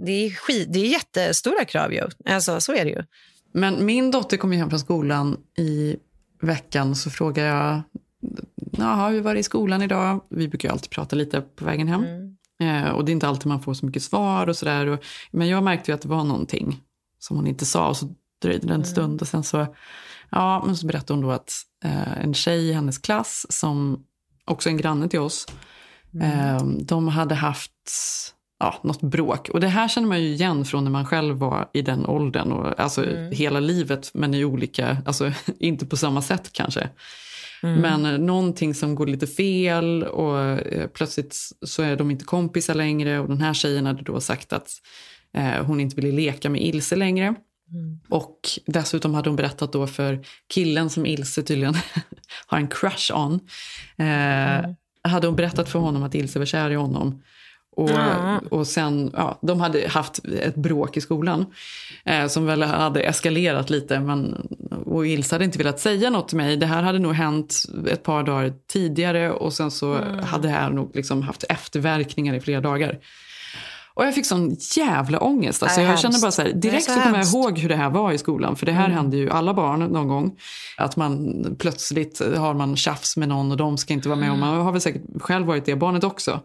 [0.06, 2.02] det är, skit, det är jättestora krav ju.
[2.24, 3.02] Alltså, så är det ju.
[3.52, 5.96] Men min dotter kom hem från skolan i
[6.42, 7.82] veckan så frågar jag,
[8.78, 10.20] jaha hur var det i skolan idag?
[10.30, 12.04] Vi brukar alltid prata lite på vägen hem.
[12.62, 14.86] Eh, och det är inte alltid man får så mycket svar och sådär.
[14.86, 16.80] och- Men jag märkte ju att det var någonting
[17.18, 19.74] som hon inte sa och så dröjde det en stund och sen så,
[20.30, 21.52] ja men så berättade hon då att
[21.84, 24.04] eh, en tjej i hennes klass som
[24.44, 25.46] också är en granne till oss,
[26.22, 27.72] eh, de hade haft
[28.58, 29.48] ja, något bråk.
[29.48, 32.52] Och det här känner man ju igen från när man själv var i den åldern.
[32.52, 36.88] Och, alltså hela livet men i olika, alltså inte på samma sätt kanske.
[37.62, 42.74] Men eh, någonting som går lite fel och eh, plötsligt så är de inte kompisar
[42.74, 43.18] längre.
[43.18, 44.70] Och den här tjejen hade då sagt att
[45.34, 47.34] eh, hon inte ville leka med Ilse längre.
[48.08, 51.74] Och dessutom hade hon berättat då för killen som Ilse tydligen
[52.46, 53.40] har en crush on.
[53.96, 54.70] Eh,
[55.02, 57.22] Hade hon berättat för honom att Ilse var kär i honom.
[57.76, 58.40] Och, Ja.
[58.50, 61.46] och sen, ja, de hade haft ett bråk i skolan
[62.04, 64.00] eh, som väl hade eskalerat lite.
[64.00, 64.34] Men,
[64.86, 66.56] och Ilse hade inte velat säga något till mig.
[66.56, 70.70] Det här hade nog hänt ett par dagar tidigare och sen så hade det här
[70.70, 72.98] nog liksom haft efterverkningar i flera dagar.
[73.98, 75.62] Och jag fick sån jävla ångest.
[75.62, 77.90] Alltså jag känner bara så här, direkt så så, kommer jag ihåg hur det här
[77.90, 78.56] var i skolan.
[78.56, 80.36] För det här hände ju alla barn någon gång.
[80.76, 84.30] Att man plötsligt har man tjafs med någon och de ska inte vara med.
[84.30, 86.40] Och man har väl säkert själv varit det barnet också.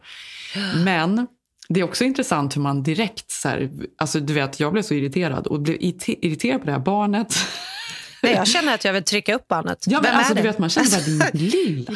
[0.86, 1.28] Men
[1.70, 4.94] det är också intressant hur man direkt så här, alltså du vet jag blev så
[4.94, 7.36] irriterad och blev irrite- irriterad på det här barnet.
[8.24, 9.86] Nej, jag känner att jag vill trycka upp barnet.
[9.88, 10.42] Ja, men Vem alltså, är det?
[10.42, 11.92] du vet, man känner bara din lilla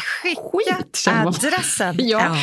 [1.16, 1.28] man.
[1.28, 1.96] adressen.
[2.08, 2.38] Ja.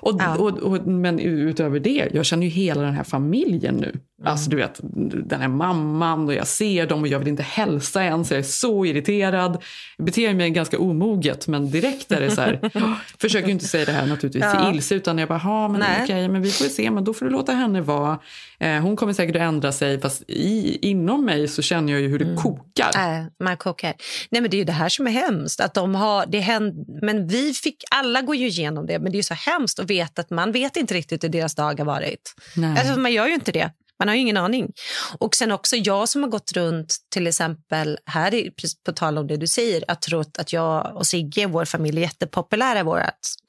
[0.00, 0.36] Och, Ja.
[0.36, 4.00] Och, och, men utöver det, jag känner ju hela den här familjen nu.
[4.24, 4.80] Alltså du vet,
[5.26, 8.30] den här mamman och jag ser dem och jag vill inte hälsa ens.
[8.30, 9.62] Jag är så irriterad.
[9.96, 12.70] Jag beter mig ganska omoget men direkt är det så här.
[13.20, 14.66] försöker inte säga det här naturligtvis Ja.
[14.66, 17.26] till Ilse utan jag bara, "Ha, men okej, men vi får se, men då får
[17.26, 18.18] du låta henne vara.
[18.58, 22.08] Eh, hon kommer säkert att ändra sig fast i, inom mig så känner jag ju
[22.08, 22.90] hur det kokar.
[22.94, 23.94] Nej, man kokar.
[24.30, 25.60] Nej, men det är ju det här som är hemskt.
[25.60, 29.18] Att de har, det händ, men vi fick, alla går ju igenom det, men det
[29.18, 32.34] är så hemskt att veta att man vet inte riktigt hur deras dag har varit.
[32.56, 32.78] Nej.
[32.80, 33.70] Alltså, man gör ju inte det.
[33.98, 34.72] Man har ju ingen aning.
[35.18, 38.52] Och sen också jag som har gått runt, till exempel här, i,
[38.86, 42.02] på tal om det du säger, att trott att jag och Sigge, vår familj, är
[42.02, 43.02] jättepopulära i vårt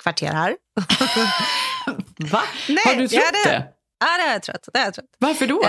[0.04, 0.56] kvarter här.
[2.32, 2.44] Va?
[2.68, 3.68] Nej, har du trott jag det?
[4.00, 4.68] Ja, det har jag trott.
[4.74, 5.16] Det har jag trott.
[5.18, 5.64] Varför då?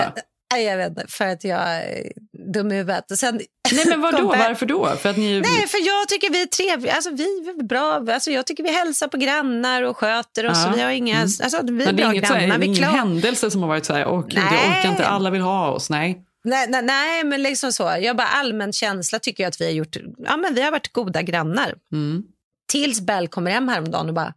[0.53, 2.11] Nej, jag vet inte, för att jag är
[2.53, 3.05] dum i huvudet.
[3.19, 3.41] Sen,
[3.71, 4.95] Nej men vadå, varför då?
[5.01, 5.41] För att ni...
[5.41, 6.93] Nej, för jag tycker vi är trevliga.
[6.95, 8.05] Alltså, vi är bra.
[8.13, 10.57] Alltså, jag tycker vi hälsar på grannar och sköter oss.
[10.65, 10.73] Ja.
[10.75, 11.29] Vi har inga, Mm.
[11.43, 12.57] alltså, vi är är bra inget så här, grannar.
[12.57, 12.89] Vi ingen klar...
[12.91, 14.79] händelse som har varit så här, åh gud, jag Nej.
[14.79, 15.89] orkar inte, alla vill ha oss.
[15.89, 16.21] Nej.
[16.43, 17.95] nej, nej, nej, men liksom så.
[18.01, 19.97] Jag bara allmän känsla tycker jag att vi har gjort.
[20.17, 21.73] Ja, men vi har varit goda grannar.
[21.93, 22.23] Mm.
[22.71, 24.33] Tills Bell kommer hem häromdagen och bara,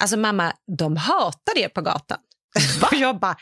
[0.00, 2.18] alltså mamma, de hatar er på gatan.
[2.82, 3.36] Och jag bara,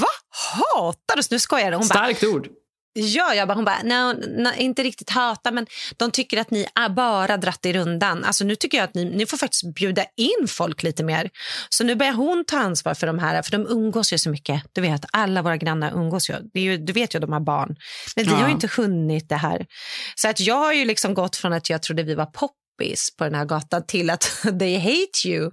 [0.00, 0.06] va?
[0.54, 1.30] Hatar oss?
[1.30, 1.88] Nu skojar hon.
[1.88, 2.48] Bara, Starkt ord.
[2.92, 4.12] Ja, jag bara, hon bara, no,
[4.42, 5.66] no, inte riktigt hata, men
[5.96, 8.24] de tycker att ni är bara dratt i rundan.
[8.24, 11.30] Alltså, nu tycker jag att ni, ni får faktiskt bjuda in folk lite mer.
[11.68, 14.62] Så nu börjar hon ta ansvar för de här, för de umgås ju så mycket.
[14.72, 16.34] Du vet, alla våra grannar umgås ju.
[16.54, 17.76] Ju du vet ju, de har barn.
[18.16, 18.36] Men vi Ja.
[18.36, 19.66] har ju inte hunnit det här.
[20.14, 23.24] Så att jag har ju liksom gått från att jag trodde vi var poppis på
[23.24, 24.22] den här gatan till att
[24.58, 25.50] they hate you.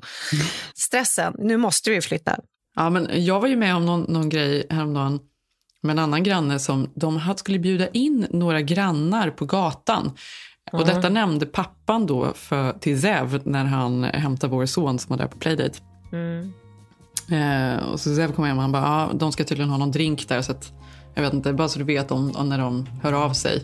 [0.76, 1.34] Stressen.
[1.38, 2.40] Nu måste vi flytta.
[2.76, 5.20] Ja, men jag var ju med om någon, någon grej häromdagen
[5.84, 10.12] med en annan granne som de skulle bjuda in några grannar på gatan.
[10.72, 10.96] Och Mm.
[10.96, 15.28] detta nämnde pappan då för, till Zev när han hämtade vår son som var där
[15.28, 15.80] på Playdate.
[16.12, 16.54] Mm.
[17.32, 19.92] Eh, och så Zev kom hem och han bara, ja, de ska tydligen ha någon
[19.92, 20.74] drink där så att
[21.16, 23.64] jag vet inte, bara så du vet om, om när de hör av sig.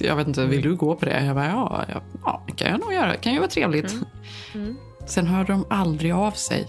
[0.00, 1.24] Jag vet inte, vill du gå på det?
[1.24, 3.12] Jag bara, ja, ja, ja det kan jag nog göra.
[3.12, 3.96] Det kan ju vara trevligt.
[4.54, 4.76] Mm.
[5.06, 6.66] Sen hörde de aldrig av sig.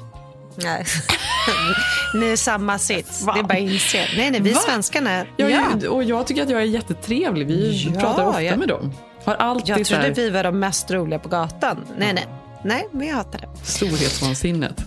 [0.64, 0.86] Nej.
[2.14, 3.26] Ni är samma sits.
[3.26, 3.98] Det är bara att inse.
[4.18, 4.60] Nej, nej, vi Va?
[4.60, 5.26] svenskarna.
[5.38, 5.90] Ja, Ja.
[5.90, 7.48] Och jag tycker att jag är jättetrevlig.
[7.48, 8.94] Vi Ja, pratar ofta jag- med dem.
[9.26, 11.78] Har alltid Jag så här trodde vi var de mest roliga på gatan.
[11.98, 12.26] Nej, nej.
[12.64, 13.48] Nej, vi hatar det.
[13.64, 14.84] storhetsvansinnet.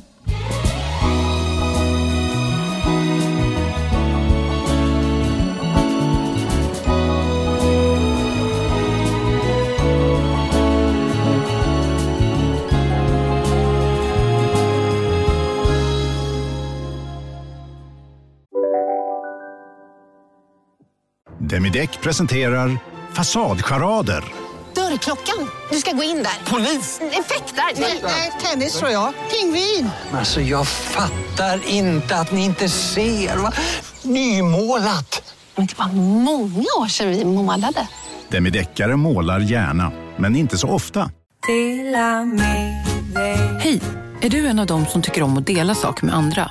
[21.51, 22.79] Demideck presenterar
[23.13, 24.25] Fasadcharader.
[24.75, 25.51] Dörrklockan.
[25.71, 26.51] Du ska gå in där.
[26.51, 27.01] Polis?
[27.01, 27.81] Effektar?
[28.03, 29.13] Nej, tennis tror jag.
[29.31, 29.91] Pingvin.
[30.13, 33.37] Alltså jag fattar inte att ni inte ser.
[33.37, 33.53] Va?
[34.03, 35.35] Nymålat!
[35.57, 37.89] Men det var många år sedan vi målade.
[38.29, 41.11] Demideckare målar gärna, men inte så ofta.
[43.59, 43.81] Hej!
[44.21, 46.51] Är du en av dem som tycker om att dela saker med andra?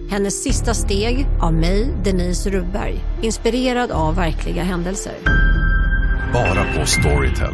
[0.11, 2.99] Hennes sista steg av mig, Denise Rubberg.
[3.21, 5.13] Inspirerad av verkliga händelser.
[6.33, 7.53] Bara på Storytel.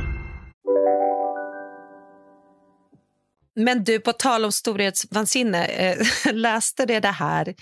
[3.55, 5.97] Men du, på tal om storhetsvansinne, eh,
[6.33, 7.55] läste det det här?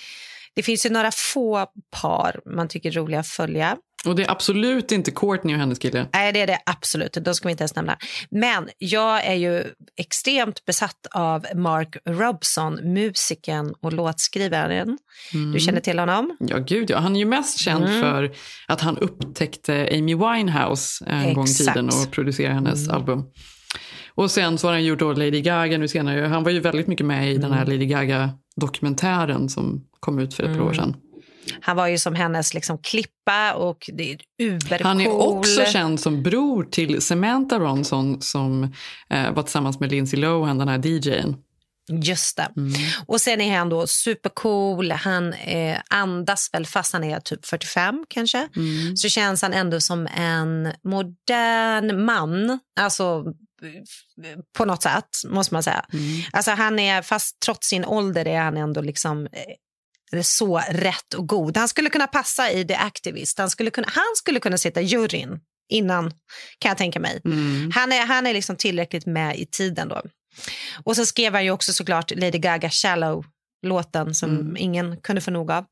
[0.54, 1.68] Det finns ju några få
[2.02, 3.78] par man tycker är roliga att följa.
[4.06, 6.08] Och det är absolut inte Courtney och hennes kille.
[6.14, 7.18] Nej, det är det absolut.
[7.22, 7.98] De ska vi inte ens nämna.
[8.30, 9.64] Men jag är ju
[9.98, 14.98] extremt besatt av Mark Robson, musikern och låtskrivaren.
[15.54, 16.38] Du känner till honom?
[16.40, 16.98] Ja, gud ja.
[17.00, 18.02] Han är ju mest känd Mm.
[18.02, 18.32] för
[18.68, 21.74] att han upptäckte Amy Winehouse en gång i Exakt.
[21.74, 23.24] tiden och producerade hennes album.
[24.16, 26.26] Och sen så har han gjort då Lady Gaga nu senare.
[26.26, 30.44] Han var ju väldigt mycket med i den här Lady Gaga-dokumentären som kom ut för
[30.44, 30.96] ett par år sedan.
[31.62, 34.88] Han var ju som hennes liksom klippa och det är ubercool.
[34.88, 38.74] Han är också känd som bror till Samantha Ronson som
[39.10, 41.36] eh, var tillsammans med Lindsay Lohan, den här DJn.
[41.88, 42.50] Just det.
[43.06, 44.92] Och sen är han då supercool.
[44.92, 48.50] Han eh, andas väl fast han är typ 45 kanske.
[48.96, 52.60] Så känns han ändå som en modern man.
[52.80, 53.24] Alltså
[54.58, 55.86] på något sätt måste man säga.
[56.32, 59.30] Alltså han är, fast trots sin ålder är han ändå liksom eh,
[60.24, 61.58] så rätt och god.
[61.58, 63.38] Han skulle kunna passa i The Activist.
[63.38, 65.40] Han skulle kunna, han skulle kunna sitta i juryn
[65.70, 66.12] innan,
[66.60, 67.22] kan jag tänka mig.
[67.74, 70.02] Han är, han är liksom tillräckligt med i tiden då.
[70.84, 73.26] Och så skrev han ju också såklart Lady Gaga Shallow
[73.66, 75.66] låten som ingen kunde få nog av.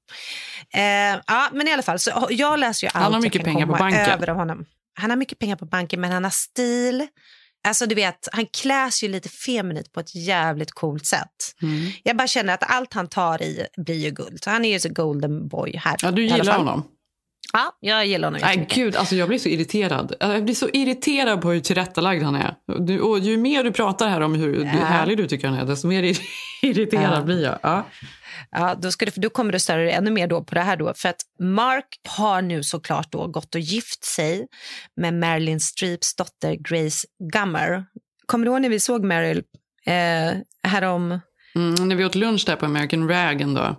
[0.73, 3.65] Eh, ja, men i alla fall, så jag läser ju allt Han har mycket pengar
[3.65, 4.09] på banken.
[4.09, 4.65] över av honom.
[4.99, 7.07] Han har mycket pengar på banken, men han har stil.
[7.67, 11.29] Alltså du vet, han kläs ju lite feminint på ett jävligt coolt sätt.
[11.61, 11.91] Mm.
[12.03, 14.43] Jag bara känner att allt han tar i blir ju guld.
[14.43, 15.95] Så han är ju så golden boy här.
[16.01, 16.83] Ja, du gillar honom?
[17.53, 20.15] Ja, jag gillar honom Nej, gud, alltså jag blir så irriterad.
[20.19, 22.55] Jag blir så irriterad på hur tillrättalagd han är.
[22.79, 24.69] Du, och ju mer du pratar här om hur Ja.
[24.69, 26.03] härlig du tycker han är, desto mer
[26.61, 27.21] irriterad Ja.
[27.21, 27.59] blir jag.
[27.63, 27.85] Ja.
[28.51, 30.77] Ja, då, ska du, då kommer du störa dig ännu mer då på det här
[30.77, 30.93] då.
[30.95, 34.47] För att Mark har nu såklart då gått och gift sig
[35.01, 37.85] med Marilyn Streeps dotter Grace Gummer.
[38.25, 39.43] Kommer du ihåg när vi såg Meryl
[39.85, 40.37] eh,
[40.67, 41.19] härom?
[41.55, 43.69] Mm, när vi åt lunch där på American Rag en dag.
[43.69, 43.75] Äh,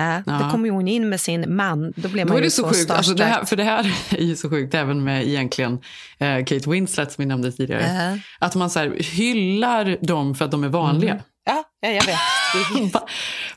[0.00, 0.22] Ja.
[0.26, 1.92] Då kom hon in med sin man.
[1.96, 2.90] Då blev Då man är ju det så sjukt.
[2.90, 5.80] Alltså det här, för det här är ju så sjukt även med egentligen
[6.18, 7.82] eh, Kate Winslet som vi nämnde tidigare.
[7.82, 8.46] Ja.
[8.46, 11.12] Att man så hyllar dem för att de är vanliga.
[11.12, 11.24] Mm.
[11.44, 12.18] Ja, ja, jag vet.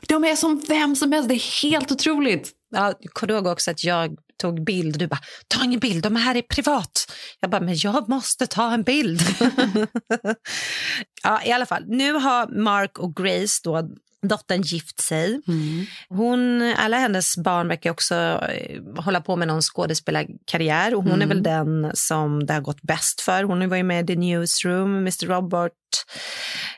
[0.08, 1.28] De är som vem som helst.
[1.28, 2.50] Det är helt otroligt.
[2.74, 4.98] Ja, kommer ihåg också att jag tog bild?
[4.98, 7.12] Du bara, ta ingen bild, de här är privat.
[7.40, 9.20] Jag bara, men jag måste ta en bild.
[11.22, 11.84] ja, i alla fall.
[11.86, 13.88] Nu har Mark och Grace, då,
[14.22, 15.40] dottern, gift sig.
[16.08, 21.16] Hon, alla hennes barn verkar också eh, hålla på med någon skådespelarkarriär och hon är
[21.26, 21.28] Mm.
[21.28, 23.44] väl den som det har gått bäst för.
[23.44, 25.72] Hon var ju med i The Newsroom, Mr Robert,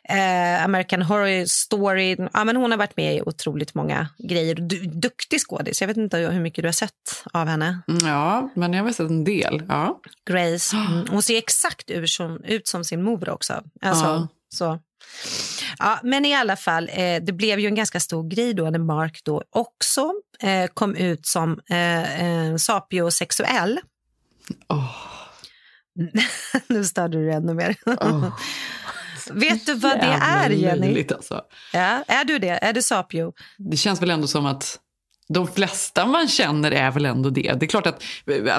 [0.09, 2.17] eh, American Horror Story.
[2.33, 4.55] Ja, men hon har varit med i otroligt många grejer.
[4.55, 5.81] Du, duktig skådis.
[5.81, 7.79] Jag vet inte hur mycket du har sett av henne.
[7.89, 9.63] Mm, Ja, men jag har sett en del.
[9.69, 10.01] Ja.
[10.31, 10.77] Grace.
[10.77, 11.07] Mm.
[11.11, 13.53] Hon ser exakt ut som, ut som sin mor också.
[13.83, 14.29] Alltså, Ja.
[14.55, 14.79] så.
[15.79, 18.79] Ja, men i alla fall, eh, det blev ju en ganska stor grej då när
[18.79, 23.81] Mark då också eh, kom ut som eh, eh, sapiosexuell.
[26.69, 27.77] nu störde du ännu mer.
[29.33, 30.81] Vet du vad det är, Jenny?
[30.81, 31.41] löjligt, alltså.
[31.73, 32.49] Ja, är du det?
[32.49, 33.33] Är du sapio?
[33.59, 34.81] Det känns väl ändå som att
[35.29, 37.53] De flesta man känner är väl ändå det.
[37.61, 38.03] Det är klart att,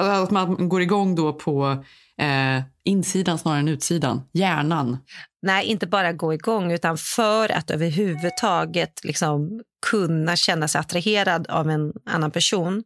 [0.00, 1.84] att man går igång då på
[2.20, 4.22] eh, insidan snarare än utsidan.
[4.32, 4.98] Hjärnan.
[5.42, 9.60] Nej, inte bara gå igång, utan för att överhuvudtaget liksom
[9.90, 12.84] kunna känna sig attraherad av en annan person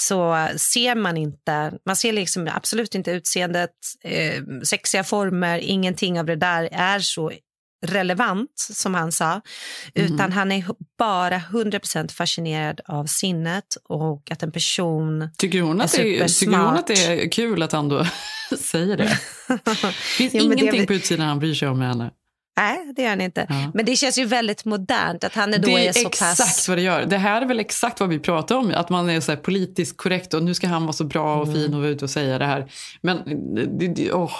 [0.00, 3.70] så ser man inte, man ser liksom absolut inte utseendet,
[4.04, 7.32] eh, sexiga former, ingenting av det där är så
[7.86, 9.40] relevant som han sa,
[9.94, 10.14] Mm.
[10.14, 10.64] utan han är
[10.98, 16.28] bara 100% fascinerad av sinnet och att en person Tycker hon att, är det, är,
[16.28, 17.24] tycker hon att det supersmart.
[17.26, 18.06] är kul att han då
[18.60, 19.18] säger det?
[19.64, 22.10] Det finns Jo, det är ingenting väl- på utsidan han bryr sig om med henne.
[22.60, 23.70] Nej, det gör han inte.
[23.74, 26.38] Men det känns ju väldigt modernt att han är då Det är, är så exakt
[26.40, 26.68] pass...
[26.68, 27.06] vad det gör.
[27.06, 28.72] Det här är väl exakt vad vi pratar om.
[28.76, 31.48] Att man är så politiskt korrekt och nu ska han vara så bra Mm.
[31.48, 32.70] och fin och vara ute och säga det här.
[33.00, 33.18] Men
[33.78, 34.32] det, det, åh,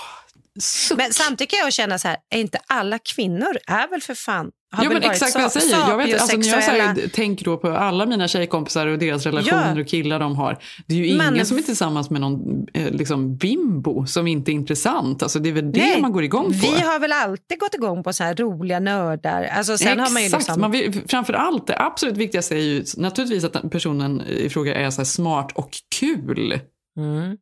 [0.96, 4.50] Men samtidigt kan jag känna så här, är inte alla kvinnor är väl för fan
[4.76, 5.76] har Ja, väl men exakt vad jag säger.
[5.88, 9.74] Jag, vet, alltså, när jag säger, tänker då på alla mina tjejkompisar och deras relationer
[9.76, 9.80] Ja.
[9.82, 10.58] och killar de har.
[10.86, 14.50] Det är ju Men- ingen som är tillsammans med någon eh, liksom, bimbo som inte
[14.50, 15.22] är intressant.
[15.22, 16.52] Alltså, det är väl det Nej, man går igång på.
[16.76, 19.42] Vi har väl alltid gått igång på så här roliga nördar.
[19.44, 20.08] Alltså, sen Exakt.
[20.08, 20.60] har man ju liksom...
[20.60, 24.90] man vill, framför allt, det absolut viktigaste är ju naturligtvis att personen i fråga är
[24.90, 26.60] så här smart och kul.
[26.98, 27.36] Mm.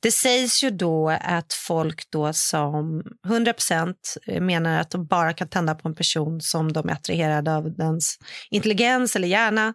[0.00, 3.94] Det sägs ju då att folk då som 100%
[4.40, 8.18] menar att de bara kan tända på en person som de är attraherade av dens
[8.50, 9.66] intelligens eller hjärna.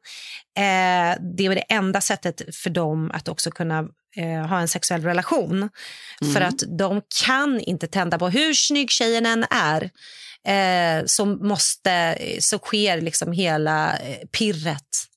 [0.58, 3.80] Eh, det är det enda sättet för dem att också kunna
[4.18, 5.70] eh, ha en sexuell relation.
[6.34, 6.50] För Mm.
[6.50, 9.90] att de kan inte tända på, hur snygg tjejen än är,
[10.48, 15.08] eh, så, måste, så sker liksom hela eh, pirret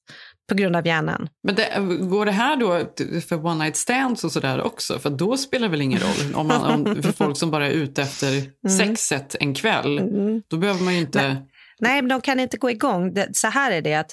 [0.49, 1.29] på grund av hjärnan.
[1.43, 1.69] Men det,
[2.07, 2.85] går det här då
[3.29, 4.99] för one night stands och sådär också?
[4.99, 6.35] För då spelar det väl ingen roll?
[6.35, 8.79] Om man, om, för folk som bara är ute efter Mm.
[8.79, 10.01] sexet en kväll.
[10.49, 11.29] Då behöver man ju inte...
[11.29, 11.37] Nej,
[11.81, 13.17] men de kan inte gå igång.
[13.33, 14.11] Så här är det att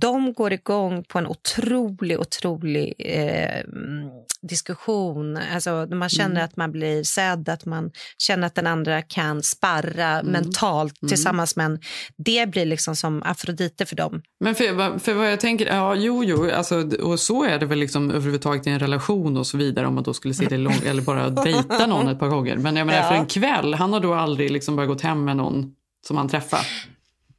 [0.00, 4.10] de går igång på en otrolig, otrolig eh, mm,
[4.42, 5.38] diskussion.
[5.54, 6.44] Alltså, man känner Mm.
[6.44, 11.08] att man blir sedd, att man känner att den andra kan sparra mentalt Mm.
[11.08, 11.78] tillsammans med en.
[12.16, 14.22] Det blir liksom som afrodite för dem.
[14.44, 17.66] Men för, vad- för vad jag tänker, ja jo jo, alltså, och så är det
[17.66, 20.74] väl liksom överhuvudtaget i en relation och så vidare om man då skulle det lång,
[20.86, 22.56] eller bara dejta någon ett par gånger.
[22.56, 23.08] Men jag menar Ja.
[23.08, 25.72] för en kväll, han har då aldrig liksom bara gått hem med någon
[26.06, 26.66] som han träffar.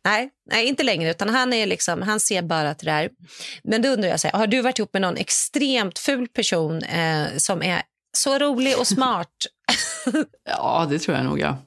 [0.05, 1.11] Nej, nej, inte längre.
[1.11, 3.09] Utan han, är liksom, han ser bara till det där.
[3.63, 6.83] Men då undrar jag, så här, har du varit ihop med någon extremt ful person
[6.83, 7.81] eh, som är
[8.17, 9.29] så rolig och smart?
[10.49, 11.57] Ja, det tror jag nog ja.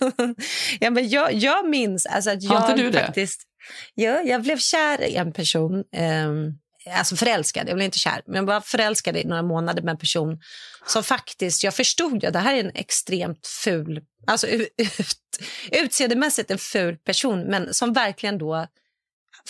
[0.80, 3.06] ja, men jag, jag minns alltså att Har jag inte du det?
[3.06, 3.42] faktiskt...
[3.94, 5.84] Ja, jag blev kär i en person.
[5.92, 6.52] ehm,
[6.90, 8.22] alltså förälskad, jag blev inte kär.
[8.26, 10.40] Men jag var förälskad i några månader med en person
[10.86, 11.64] som faktiskt...
[11.64, 14.00] Jag förstod att det här är en extremt ful...
[14.26, 15.16] Alltså ut, ut,
[15.72, 18.66] utseendemässigt en ful person, men som verkligen då...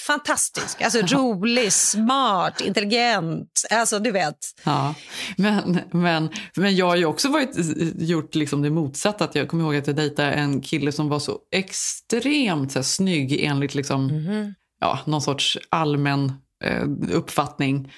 [0.07, 0.83] Fantastisk.
[0.83, 3.66] Alltså rolig, smart, intelligent.
[3.70, 4.37] Alltså, du vet.
[4.64, 4.95] Ja,
[5.37, 7.51] men, men, men jag har ju också varit,
[7.99, 9.24] gjort liksom det motsatta.
[9.24, 12.85] Att jag kommer ihåg att jag dejtade en kille som var så extremt så här,
[12.85, 14.55] snygg enligt liksom, Mhm.
[14.80, 17.92] ja, någon sorts allmän eh, uppfattning.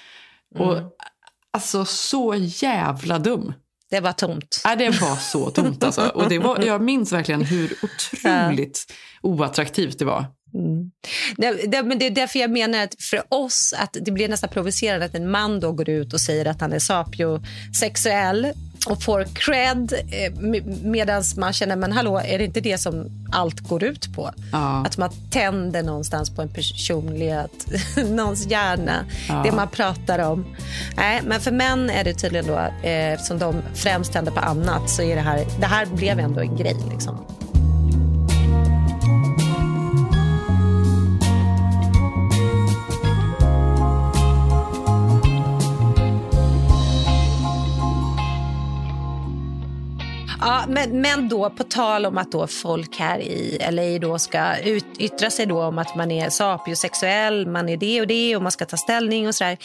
[0.55, 0.89] Och Mm.
[1.53, 3.53] alltså så jävla dum.
[3.89, 4.61] Det var tomt.
[4.63, 6.01] Ja, det var så tomt alltså.
[6.15, 10.25] Och det var, jag minns verkligen hur otroligt oattraktivt det var.
[10.53, 10.91] Mm.
[11.37, 14.49] Det, det, men det är därför jag menar att för oss att det blir nästan
[14.49, 18.51] provocerande att en man då går ut och säger att han är sapiosexuell
[18.85, 20.33] och får cred eh,
[20.83, 24.31] medan man känner men hallå, är det inte det som allt går ut på?
[24.51, 24.85] Ja.
[24.85, 27.67] Att man tänder någonstans på en personlighet,
[28.09, 29.41] någons hjärna, Ja.
[29.45, 30.45] det man pratar om.
[30.95, 34.89] Nej, men för män är det tydligen då, eh, eftersom de främst tänder på annat,
[34.89, 36.75] så är det här, det här blev ändå en grej.
[36.91, 37.25] Liksom.
[50.45, 54.57] Ja, men, men då på tal om att då folk här i LA då ska
[54.57, 58.41] ut, yttra sig då om att man är sapiosexuell, man är det och det och
[58.41, 59.57] man ska ta ställning och sådär.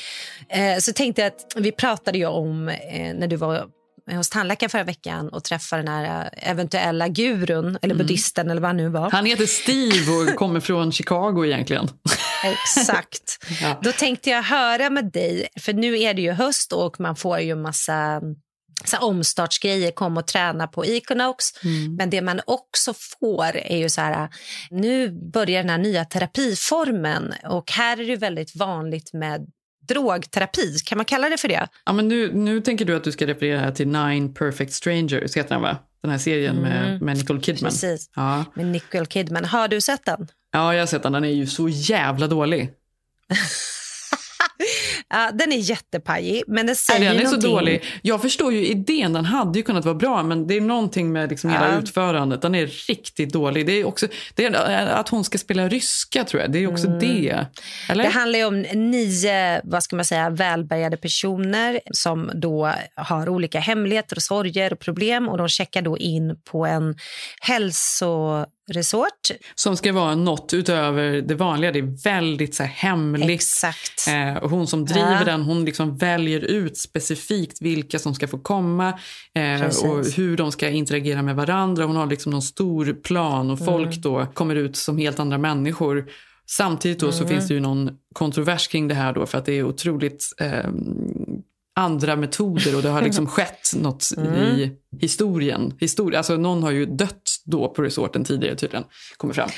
[0.49, 3.67] Eh, så tänkte jag att vi pratade ju om eh, när du var
[4.11, 8.69] hos tandläkaren förra veckan och träffade den här eh, eventuella gurun eller buddhisten eller vad
[8.69, 9.11] han nu var.
[9.11, 11.89] Han heter Steve och kommer från Chicago egentligen.
[12.45, 13.39] Exakt.
[13.63, 13.81] Ja.
[13.83, 17.41] Då tänkte jag höra med dig, för nu är det ju höst och man får
[17.41, 18.21] ju massa
[18.85, 21.45] så omstartsgrejer, kom och träna på Equinox.
[21.99, 24.29] Men det man också får är ju så här,
[24.71, 29.47] nu börjar den här nya terapiformen och här är det väldigt vanligt med
[29.89, 30.79] drogterapi.
[30.85, 31.69] Kan man kalla det för det?
[31.85, 35.49] Ja, men nu, nu tänker du att du ska referera till Nine Perfect Strangers, heter
[35.55, 35.77] den va?
[36.03, 37.05] Den här serien med, Mm.
[37.05, 37.71] med Nicole Kidman.
[37.71, 38.11] Precis.
[38.17, 38.45] Ja.
[38.55, 39.45] Med Nicole Kidman.
[39.45, 40.29] Har du sett den?
[40.53, 41.13] ja, jag har sett den.
[41.13, 42.71] Den är ju så jävla dålig.
[45.09, 47.51] Ja, den är jättepajig, men den säger den är så någonting.
[47.51, 47.85] dålig.
[48.03, 51.31] Jag förstår ju idén, den hade ju kunnat vara bra men det är någonting med
[51.31, 51.79] liksom hela Ja.
[51.79, 52.43] utförandet.
[52.43, 53.67] Den är riktigt dålig.
[53.67, 56.53] Det är också det är att hon ska spela ryska tror jag.
[56.53, 57.07] Det är också det.
[57.89, 58.05] Eller?
[58.05, 58.07] Mm.
[58.07, 64.17] Det handlar om nio vad ska man säga, välbärgade personer som då har olika hemligheter,
[64.17, 65.29] och sorger och problem.
[65.29, 66.95] och De checkar då in på en
[68.75, 69.31] hälsoresort.
[69.55, 71.73] Som ska vara något utöver det vanliga.
[71.73, 73.31] Det är väldigt så här, hemligt.
[73.31, 74.09] Exakt.
[74.09, 75.25] Eh, och hon som driver Ja.
[75.25, 78.89] den hon liksom väljer ut specifikt vilka som ska få komma
[79.35, 81.85] eh, och hur de ska interagera med varandra.
[81.85, 84.01] Hon har liksom någon stor plan och folk Mm.
[84.01, 86.07] då kommer ut som helt andra människor.
[86.47, 87.29] Samtidigt då så Mm.
[87.29, 90.71] finns det ju någon kontrovers kring det här då för att det är otroligt eh,
[91.77, 94.35] andra metoder och det har liksom skett något Mm.
[94.35, 95.73] i historien.
[95.81, 98.85] Histori alltså någon har ju dött då på resorten tidigare tydligen,
[99.17, 99.51] kommer fram.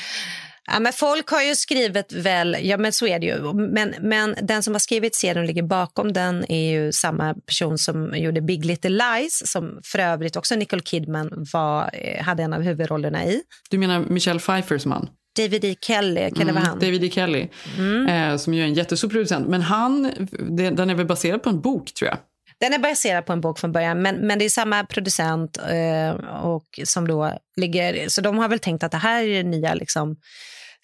[0.73, 3.53] Ja, men folk har ju skrivit väl, ja men så är det ju.
[3.53, 8.17] Men, men den som har skrivit serien ligger bakom den är ju samma person som
[8.17, 12.63] gjorde Big Little Lies som för övrigt också Nicole Kidman var, eh, hade en av
[12.63, 13.43] huvudrollerna i.
[13.71, 15.09] Du menar Michelle Pfeiffers man?
[15.37, 15.77] David E.
[15.81, 16.79] Kelly, Kelly Mm, han.
[16.79, 17.11] David E.
[17.11, 17.49] Kelly,
[18.09, 19.49] eh, som ju är en jättestor producent.
[19.49, 20.13] Men han,
[20.57, 22.19] det, den är väl baserad på en bok tror jag.
[22.61, 26.11] Den är baserad på en bok från början, men, men det är samma producent eh,
[26.45, 28.09] och som då ligger...
[28.09, 30.17] Så de har väl tänkt att det här är den nya liksom,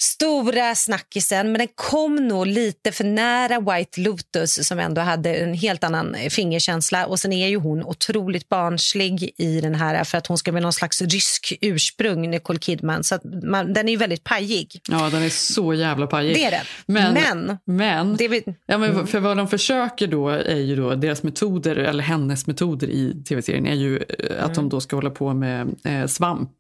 [0.00, 5.54] stora snackisen, men den kom nog lite för nära White Lotus som ändå hade en
[5.54, 7.06] helt annan fingerkänsla.
[7.06, 10.62] Och sen är ju hon otroligt barnslig i den här för att hon ska med
[10.62, 13.04] någon slags rysk ursprung, Nicole Kidman.
[13.04, 14.80] Så man, den är ju väldigt pajig.
[14.88, 16.34] Ja, den är så jävla pajig.
[16.34, 16.64] Det är den.
[16.86, 20.94] Men, Men- men, Det vi, ja, men för vad de försöker då är ju då
[20.94, 25.10] deras metoder, eller hennes metoder i tv-serien är ju eh, att de då ska hålla
[25.10, 26.50] på med eh, svamp.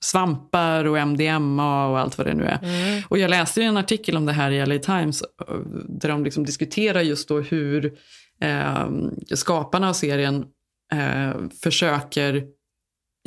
[0.00, 2.58] Svampar och MDMA och allt vad det nu är.
[3.08, 5.54] Och jag läste ju en artikel om det här i LA Times eh,
[5.88, 7.98] där de liksom diskuterar just då hur
[8.42, 8.88] eh,
[9.34, 10.44] skaparna av serien
[10.92, 11.32] eh,
[11.62, 12.44] försöker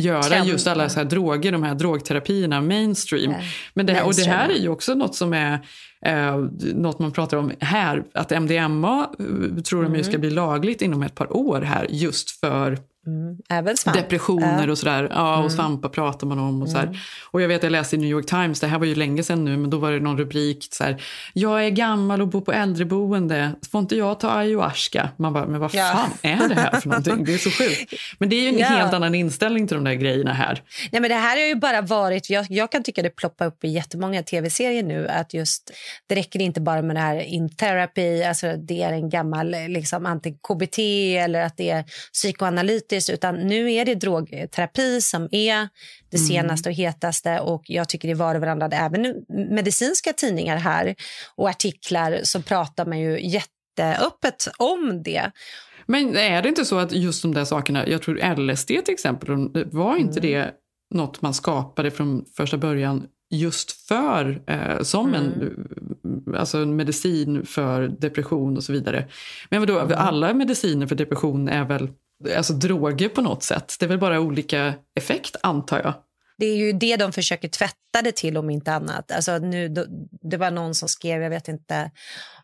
[0.01, 0.47] göra Trend.
[0.47, 3.33] just alla så här droger, de här drogterapierna mainstream.
[3.73, 5.53] Men det och det här är ju också något som är
[6.05, 6.37] eh,
[6.75, 11.03] något man pratar om här, att MDMA eh, tror de ju ska bli lagligt inom
[11.03, 12.77] ett par år här just för
[13.07, 13.97] mm, även svamp.
[13.97, 15.07] depressioner och sådär.
[15.11, 16.99] Ja, och svampar pratar man om och så här.
[17.31, 19.45] Och jag vet, jag läste i New York Times, det här var ju länge sedan
[19.45, 21.01] nu, men då var det någon rubrik så här,
[21.33, 25.09] jag är gammal och bor på äldreboende, får inte jag ta ayahuasca?
[25.17, 25.91] Man bara, men vad Ja.
[25.93, 27.23] fan är det här för någonting?
[27.25, 27.93] Det är så sjukt.
[28.19, 28.65] Men det är ju en Ja.
[28.67, 30.61] helt annan inställning till de där grejerna här.
[30.91, 33.63] Nej, men det här har ju bara varit, jag, jag kan tycka det ploppar upp
[33.63, 35.71] i jättemånga tv-serier nu att just
[36.07, 40.05] det räcker inte bara med det här in therapy, alltså det är en gammal liksom,
[40.07, 40.79] anti-KBT
[41.23, 41.83] eller att det är
[42.91, 45.69] psykoanalytiskt utan nu är det drogterapi som är
[46.11, 48.67] det senaste och hetaste och jag tycker det var och varandra.
[48.67, 49.15] Även
[49.49, 50.95] medicinska tidningar här
[51.35, 55.31] och artiklar så pratar man ju jätteöppet om det.
[55.85, 59.65] Men är det inte så att just de där sakerna, jag tror LSD till exempel,
[59.71, 60.51] var inte det
[60.93, 65.53] något man skapade från första början just för, eh, som en,
[66.37, 69.07] alltså en medicin för depression och så vidare.
[69.49, 71.89] Men vadå, alla mediciner för depression är väl
[72.37, 73.75] alltså droger på något sätt?
[73.79, 75.93] Det är väl bara olika effekt antar jag?
[76.37, 79.11] Det är ju det de försöker tvätta det till om inte annat.
[79.11, 79.69] Alltså nu,
[80.21, 81.91] det var någon som skrev, jag vet inte,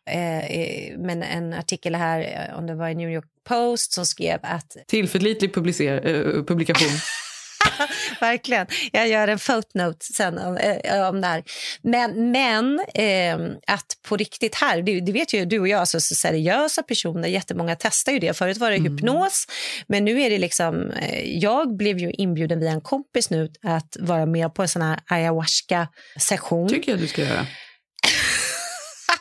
[0.09, 4.05] eh, eh, men en artikel här, eh, om det var i New York Post, som
[4.05, 6.89] skrev att Tillförlitlig publicer, eh, publikation.
[8.22, 8.68] Verkligen.
[8.91, 11.43] Jag gör en footnote sen om, eh, om det här.
[11.82, 15.99] Men, men eh, att på riktigt här, det, det vet ju du och jag, alltså,
[15.99, 18.38] så seriösa personer, jättemånga testar ju det.
[18.38, 19.45] Förut var det hypnos,
[19.88, 20.91] men nu är det liksom...
[20.91, 24.82] Eh, jag blev ju inbjuden via en kompis nu att vara med på en sån
[24.82, 26.70] här ayahuasca-session.
[26.70, 27.45] tycker jag du ska göra.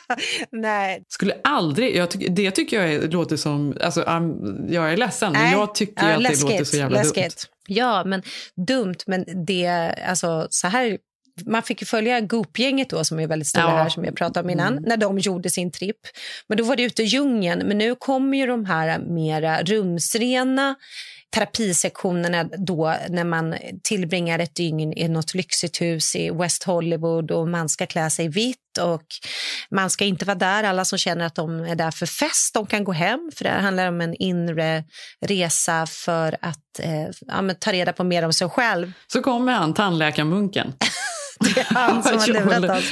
[0.51, 1.03] Nej.
[1.07, 3.99] Skulle aldrig, jag tycker, det tycker jag är, låter som, alltså,
[4.69, 5.51] jag är ledsen, men Nej.
[5.51, 7.13] jag tycker Ja, att det läskigt, låter så jävla dumt.
[7.67, 8.21] Ja, men
[8.67, 8.95] dumt.
[9.07, 9.67] Men det,
[10.07, 10.97] alltså så här...
[11.45, 13.69] Man fick ju följa Goop-gänget då, som är väldigt stora Ja.
[13.69, 14.83] här, som jag pratade om innan, Mm.
[14.83, 15.99] när de gjorde sin tripp.
[16.47, 17.67] Men då var det ute i djungeln.
[17.67, 20.75] Men nu kommer ju de här mera rumsrena
[21.35, 27.47] terapisektionerna då när man tillbringar ett dygn i något lyxigt hus i West Hollywood och
[27.47, 29.03] man ska klä sig vitt och
[29.71, 30.63] man ska inte vara där.
[30.63, 33.49] Alla som känner att de är där för fest, de kan gå hem för det
[33.49, 34.83] handlar om en inre
[35.25, 38.91] resa för att eh, ja, ta reda på mer om sig själv.
[39.07, 40.73] Så kommer han, tandläkarmunken.
[41.39, 42.27] Det är han som har
[42.59, 42.91] lurat oss.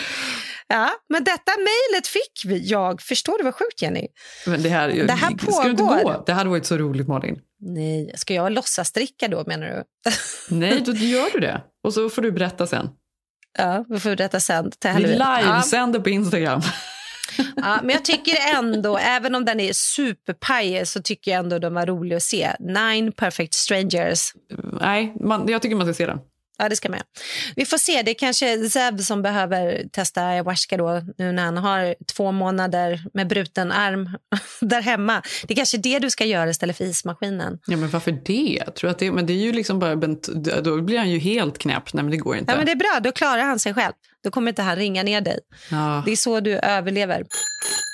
[0.68, 2.68] Ja, men detta mejlet fick vi.
[2.70, 4.08] Jag förstår det var sjukt, Jenny.
[4.46, 6.04] Men det här, Det här ska du inte pågår.
[6.04, 6.24] gå?
[6.26, 7.40] Det hade varit så roligt Malin.
[7.60, 9.84] Nej, ska jag låtsas dricka då menar du?
[10.56, 11.62] Nej, då gör du det.
[11.84, 12.90] Och så får du berätta sen.
[13.58, 15.18] Ja, vi får berätta sen till Vi Halloween.
[15.20, 15.40] Ja.
[15.40, 16.62] livesänder på Instagram.
[17.56, 21.74] Ja, men jag tycker ändå, även om den är superpajig så tycker jag ändå de
[21.74, 22.52] var roliga att se.
[22.60, 24.34] Nine Perfect Strangers.
[24.82, 26.20] Nej, man, jag tycker man ska se den.
[26.58, 27.00] Ja, det ska man.
[27.56, 28.02] Vi får se.
[28.02, 33.04] Det är kanske Zev som behöver testa ayahuasca då, nu när han har två månader
[33.14, 34.10] med bruten arm
[34.62, 35.22] där hemma.
[35.48, 37.60] Det är kanske det du ska göra istället för ismaskinen.
[37.68, 38.62] Ja, men varför det?
[38.66, 39.96] Jag tror att det, men det är ju liksom bara,
[40.62, 41.94] då blir han ju helt knäpp.
[41.94, 42.52] Nej, men det går inte.
[42.52, 43.00] Ja, men det är bra.
[43.04, 43.94] Då klarar han sig själv.
[44.24, 45.40] Då kommer inte han ringa ner dig.
[45.72, 46.04] Ja.
[46.06, 47.26] Det är så du överlever.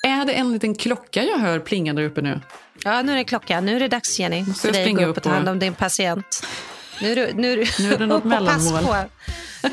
[0.07, 2.39] Är det en liten klocka jag hör plinga där uppe nu?
[2.83, 3.61] Ja, nu är det klocka.
[3.61, 5.59] Nu är det dags, Jenny, Måste för dig att gå upp och ta hand om
[5.59, 6.43] din patient.
[7.01, 8.83] Nu nu Nu är det något mellanmål.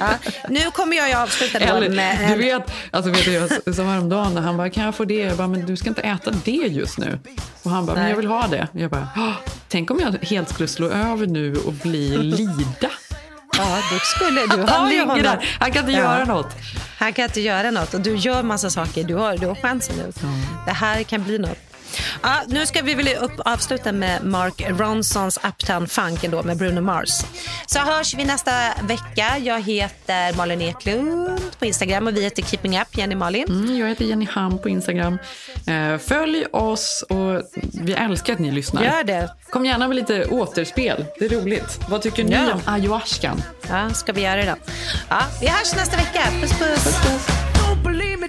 [0.00, 0.08] Ja,
[0.48, 2.28] nu kommer jag ju avsluta Eller, med...
[2.28, 5.14] du vet, alltså vet du, jag sa häromdagen han bara, kan jag få det?
[5.14, 7.18] Jag bara, men du ska inte äta det just nu.
[7.62, 8.10] Och han bara, men Nej.
[8.10, 8.68] jag vill ha det.
[8.72, 9.32] Jag bara, "Åh,
[9.68, 12.90] tänk om jag helt skulle slå över nu och bli Lida.
[13.58, 14.40] Ja, du skulle.
[14.56, 15.22] Du Han ligger honom.
[15.22, 15.56] där.
[15.60, 15.98] Han kan inte Ja.
[15.98, 16.50] göra något.
[16.98, 19.04] Han kan inte göra något och du gör massa saker.
[19.04, 20.12] Du har, du har chansen nu.
[20.66, 21.58] Det här kan bli något.
[22.22, 26.80] Ja, nu ska vi väl upp, avsluta med Mark Ronsons Uptown Funk ändå med Bruno
[26.80, 27.08] Mars.
[27.66, 29.38] Så hörs vi nästa vecka.
[29.38, 33.44] Jag heter Malin Eklund på Instagram och vi heter Keeping Up, Jenny Malin.
[33.48, 35.18] Mm, jag heter Jenny Ham på Instagram.
[35.66, 37.42] Eh, följ oss och
[37.82, 38.82] vi älskar att ni lyssnar.
[38.84, 39.30] Gör det.
[39.50, 41.04] Kom gärna med lite återspel.
[41.18, 41.80] Det är roligt.
[41.88, 42.52] Vad tycker ni Ja.
[42.52, 43.42] om ayahuascan?
[43.68, 44.72] Ja, ska vi göra det då?
[45.08, 46.22] Ja, vi hörs nästa vecka.
[46.40, 46.98] Puss, puss.
[47.54, 48.28] Don't believe